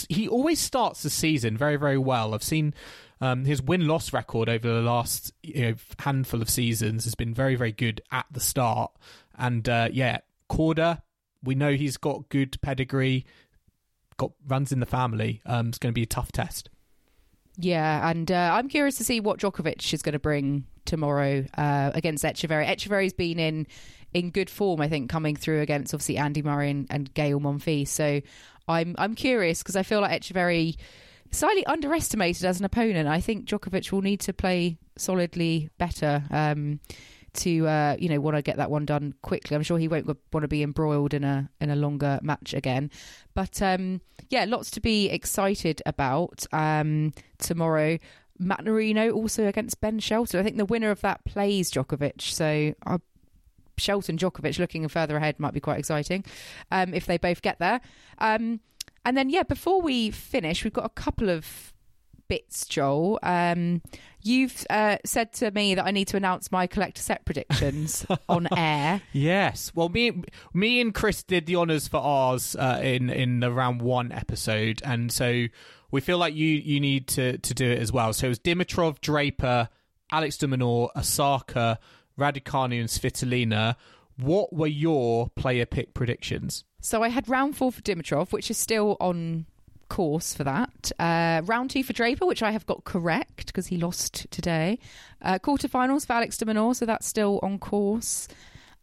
[0.09, 2.33] he always starts the season very very well.
[2.33, 2.73] I've seen
[3.21, 7.33] um, his win loss record over the last you know, handful of seasons has been
[7.33, 8.91] very very good at the start.
[9.37, 10.19] And uh, yeah,
[10.49, 11.01] Korda,
[11.43, 13.25] we know he's got good pedigree,
[14.17, 15.41] got runs in the family.
[15.45, 16.69] Um, it's going to be a tough test.
[17.57, 21.91] Yeah, and uh, I'm curious to see what Djokovic is going to bring tomorrow uh,
[21.93, 22.67] against Etcheverry.
[22.67, 23.67] Etcheverry's been in
[24.15, 24.81] in good form.
[24.81, 27.89] I think coming through against obviously Andy Murray and, and Gael Monfils.
[27.89, 28.21] So
[28.67, 30.77] I'm I'm curious because I feel like Etcheverry
[31.31, 33.09] slightly underestimated as an opponent.
[33.09, 36.23] I think Djokovic will need to play solidly better.
[36.31, 36.79] Um,
[37.33, 39.55] to uh, you know want to get that one done quickly.
[39.55, 42.89] I'm sure he won't want to be embroiled in a in a longer match again.
[43.33, 43.99] But um,
[44.29, 47.99] yeah, lots to be excited about um, tomorrow.
[48.41, 50.39] Mannarino also against Ben Shelton.
[50.39, 52.21] I think the winner of that plays Djokovic.
[52.21, 52.99] So uh,
[53.77, 56.23] Shelton Djokovic looking further ahead might be quite exciting
[56.71, 57.81] um, if they both get there.
[58.17, 58.59] Um,
[59.03, 61.73] and then yeah, before we finish, we've got a couple of
[62.27, 63.19] bits, Joel.
[63.23, 63.81] Um,
[64.21, 68.47] you've uh, said to me that I need to announce my collector set predictions on
[68.57, 69.01] air.
[69.13, 69.71] Yes.
[69.75, 70.23] Well, me,
[70.53, 74.81] me and Chris did the honors for ours uh, in in the round one episode,
[74.83, 75.45] and so
[75.91, 78.13] we feel like you you need to to do it as well.
[78.13, 79.69] So it was Dimitrov, Draper,
[80.11, 80.89] Alex de Minaur,
[82.19, 83.75] Raducanu, and Svitolina.
[84.17, 86.63] What were your player pick predictions?
[86.79, 89.45] So I had round four for Dimitrov, which is still on
[89.89, 90.91] course for that.
[90.99, 94.79] Uh, round two for Draper, which I have got correct because he lost today.
[95.21, 98.27] Uh, quarterfinals for Alex de Minaur, so that's still on course.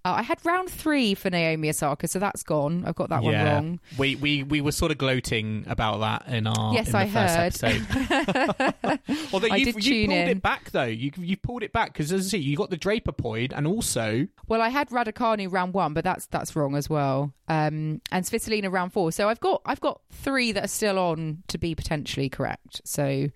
[0.04, 2.84] Uh, I had round three for Naomi Osaka, so that's gone.
[2.84, 3.54] I've got that yeah.
[3.54, 3.80] one wrong.
[3.96, 7.08] We, we we were sort of gloating about that in our yes, in the I
[7.08, 7.74] first heard.
[7.84, 9.00] episode.
[9.32, 10.28] Although I you've, did you tune pulled in.
[10.28, 10.84] it back though.
[10.84, 13.64] You you pulled it back because as I see, you got the Draper point, and
[13.64, 17.32] also Well, I had Raducanu round one, but that's that's wrong as well.
[17.46, 19.12] Um, and Svitolina round four.
[19.12, 22.80] So I've got I've got three that are still on to be potentially correct.
[22.84, 23.28] So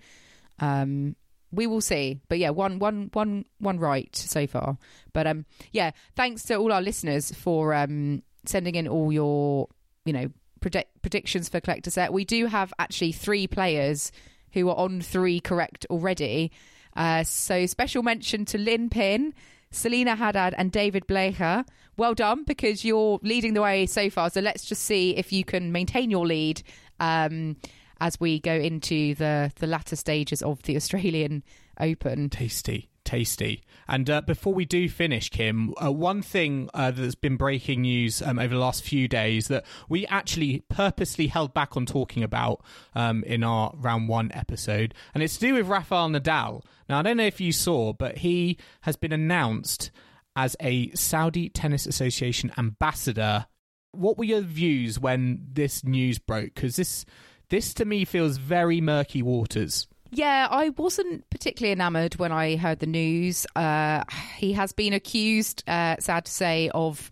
[0.58, 1.14] um,
[1.56, 2.20] we will see.
[2.28, 4.78] But yeah, one one one one right so far.
[5.12, 9.68] But um, yeah, thanks to all our listeners for um sending in all your
[10.04, 10.28] you know
[10.60, 12.12] predict- predictions for collector set.
[12.12, 14.12] We do have actually three players
[14.52, 16.52] who are on three correct already.
[16.94, 19.34] Uh, so special mention to Lynn Pin.
[19.72, 21.64] Selena Haddad and David Blecher.
[21.96, 24.30] Well done because you're leading the way so far.
[24.30, 26.62] So let's just see if you can maintain your lead
[27.00, 27.56] um,
[28.00, 31.42] as we go into the, the latter stages of the Australian
[31.78, 32.30] Open.
[32.30, 33.62] tasty, tasty.
[33.88, 38.20] And uh, before we do finish, Kim, uh, one thing uh, that's been breaking news
[38.22, 42.62] um, over the last few days that we actually purposely held back on talking about
[42.94, 46.62] um, in our round one episode, and it's to do with Rafael Nadal.
[46.88, 49.90] Now, I don't know if you saw, but he has been announced
[50.34, 53.46] as a Saudi Tennis Association ambassador.
[53.92, 56.54] What were your views when this news broke?
[56.54, 57.06] Because this,
[57.48, 59.86] this to me feels very murky waters.
[60.10, 63.46] Yeah, I wasn't particularly enamoured when I heard the news.
[63.56, 64.04] Uh,
[64.36, 67.10] he has been accused, uh, sad to say, of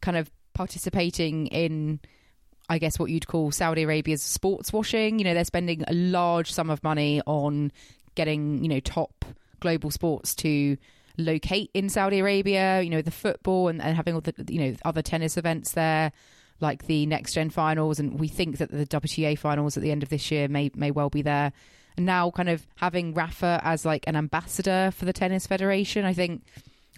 [0.00, 2.00] kind of participating in,
[2.68, 5.18] I guess, what you'd call Saudi Arabia's sports washing.
[5.18, 7.72] You know, they're spending a large sum of money on
[8.14, 9.24] getting, you know, top
[9.60, 10.76] global sports to
[11.18, 12.80] locate in Saudi Arabia.
[12.80, 16.10] You know, the football and, and having all the, you know, other tennis events there.
[16.60, 20.02] Like the next gen finals, and we think that the WTA finals at the end
[20.02, 21.52] of this year may may well be there.
[21.96, 26.14] And now kind of having Rafa as like an ambassador for the tennis federation i
[26.14, 26.42] think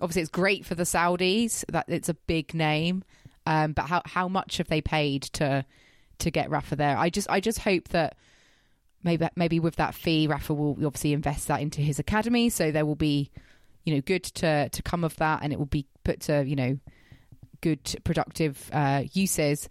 [0.00, 3.02] obviously it's great for the saudis that it's a big name
[3.46, 5.64] um, but how how much have they paid to
[6.18, 6.96] to get Rafa there?
[6.96, 8.16] I just i just hope that
[9.02, 12.86] maybe maybe with that fee Rafa will obviously invest that into his academy so there
[12.86, 13.30] will be
[13.84, 16.56] you know good to to come of that and it will be put to you
[16.56, 16.78] know
[17.62, 19.68] good productive uh, uses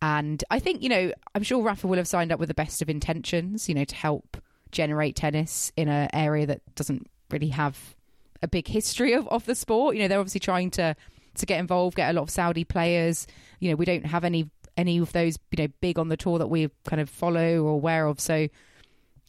[0.00, 2.82] and I think, you know, I'm sure Rafa will have signed up with the best
[2.82, 4.36] of intentions, you know, to help
[4.70, 7.96] generate tennis in an area that doesn't really have
[8.42, 9.96] a big history of, of the sport.
[9.96, 10.94] You know, they're obviously trying to
[11.34, 13.26] to get involved, get a lot of Saudi players.
[13.60, 16.38] You know, we don't have any any of those, you know, big on the tour
[16.38, 18.20] that we kind of follow or aware of.
[18.20, 18.48] So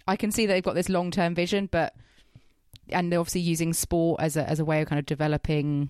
[0.08, 1.96] I can see they've got this long term vision, but
[2.90, 5.90] and they're obviously using sport as a as a way of kind of developing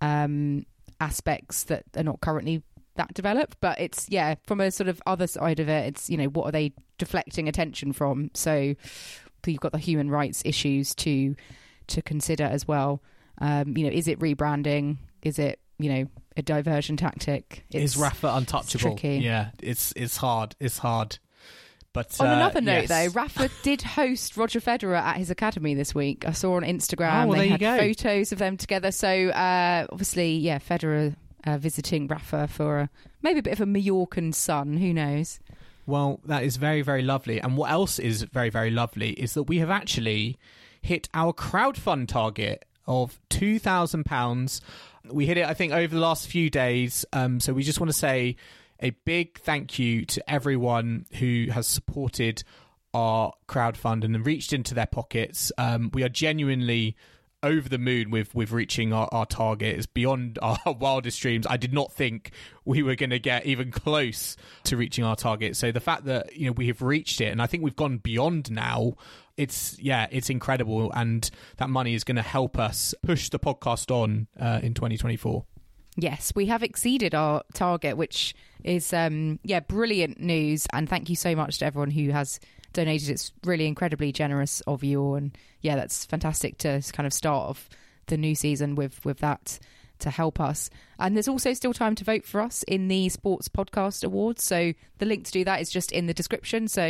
[0.00, 0.64] um
[1.00, 2.62] aspects that are not currently
[2.96, 6.16] that developed but it's yeah from a sort of other side of it it's you
[6.16, 8.74] know what are they deflecting attention from so
[9.46, 11.36] you've got the human rights issues to
[11.86, 13.02] to consider as well
[13.38, 18.28] um you know is it rebranding is it you know a diversion tactic is Rafa
[18.28, 18.96] untouchable?
[18.96, 19.18] tricky.
[19.18, 20.54] Yeah, it's it's hard.
[20.60, 21.18] It's hard.
[21.96, 22.88] But On uh, another note, yes.
[22.90, 26.26] though, Rafa did host Roger Federer at his academy this week.
[26.28, 28.92] I saw on Instagram Oh, well, they had photos of them together.
[28.92, 32.90] So uh, obviously, yeah, Federer uh, visiting Rafa for a,
[33.22, 34.76] maybe a bit of a Mallorcan sun.
[34.76, 35.40] Who knows?
[35.86, 37.40] Well, that is very, very lovely.
[37.40, 40.36] And what else is very, very lovely is that we have actually
[40.82, 44.60] hit our crowdfund target of £2,000.
[45.10, 47.06] We hit it, I think, over the last few days.
[47.14, 48.36] Um, so we just want to say
[48.80, 52.42] a big thank you to everyone who has supported
[52.94, 55.52] our crowdfund and reached into their pockets.
[55.58, 56.96] Um, we are genuinely
[57.42, 59.76] over the moon with with reaching our, our target.
[59.76, 61.46] It's beyond our wildest dreams.
[61.48, 62.32] I did not think
[62.64, 65.56] we were going to get even close to reaching our target.
[65.56, 67.98] So the fact that you know we have reached it, and I think we've gone
[67.98, 68.94] beyond now.
[69.36, 73.90] It's yeah, it's incredible, and that money is going to help us push the podcast
[73.90, 75.44] on uh, in 2024.
[75.96, 81.16] Yes, we have exceeded our target, which is um yeah, brilliant news and thank you
[81.16, 82.38] so much to everyone who has
[82.72, 83.08] donated.
[83.08, 87.70] It's really incredibly generous of you and yeah, that's fantastic to kind of start off
[88.06, 89.58] the new season with with that
[90.00, 90.68] to help us.
[90.98, 94.44] And there's also still time to vote for us in the Sports Podcast Awards.
[94.44, 96.68] So the link to do that is just in the description.
[96.68, 96.82] So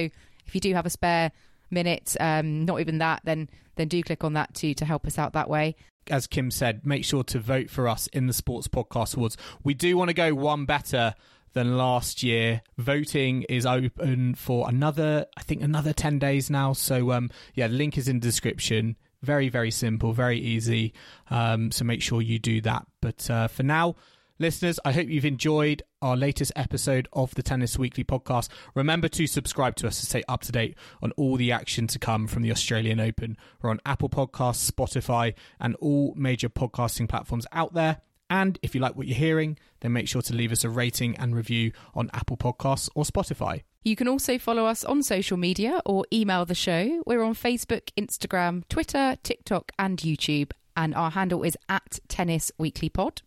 [0.44, 1.30] if you do have a spare
[1.70, 5.18] minute, um, not even that, then then do click on that too to help us
[5.18, 5.76] out that way
[6.10, 9.36] as Kim said, make sure to vote for us in the Sports Podcast Awards.
[9.62, 11.14] We do want to go one better
[11.52, 12.62] than last year.
[12.76, 16.74] Voting is open for another, I think, another 10 days now.
[16.74, 18.96] So, um, yeah, link is in the description.
[19.22, 20.92] Very, very simple, very easy.
[21.30, 22.86] Um, so make sure you do that.
[23.00, 23.96] But uh, for now,
[24.38, 28.50] Listeners, I hope you've enjoyed our latest episode of the Tennis Weekly podcast.
[28.74, 31.98] Remember to subscribe to us to stay up to date on all the action to
[31.98, 33.38] come from the Australian Open.
[33.62, 38.02] We're on Apple Podcasts, Spotify, and all major podcasting platforms out there.
[38.28, 41.16] And if you like what you're hearing, then make sure to leave us a rating
[41.16, 43.62] and review on Apple Podcasts or Spotify.
[43.84, 47.02] You can also follow us on social media or email the show.
[47.06, 52.88] We're on Facebook, Instagram, Twitter, TikTok, and YouTube and our handle is at Tennis Weekly
[52.88, 53.22] Pod.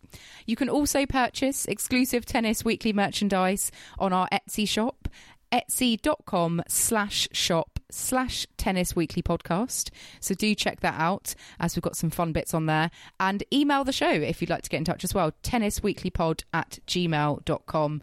[0.46, 5.08] You can also purchase exclusive Tennis Weekly merchandise on our Etsy shop,
[5.52, 9.90] etsy.com slash shop slash tennis weekly podcast.
[10.20, 12.90] So do check that out as we've got some fun bits on there.
[13.18, 16.78] And email the show if you'd like to get in touch as well tennisweeklypod at
[16.86, 18.02] gmail.com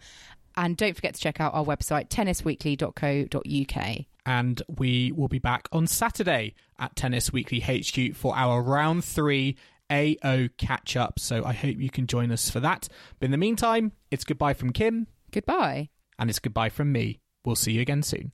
[0.58, 5.88] and don't forget to check out our website tennisweekly.co.uk and we will be back on
[5.88, 9.56] Saturday at Tennis Weekly HQ for our round three
[9.90, 11.18] AO catch up.
[11.18, 12.90] So I hope you can join us for that.
[13.20, 15.08] But in the meantime, it's goodbye from Kim.
[15.32, 15.90] Goodbye.
[16.20, 17.22] And it's goodbye from me.
[17.46, 18.34] We'll see you again soon.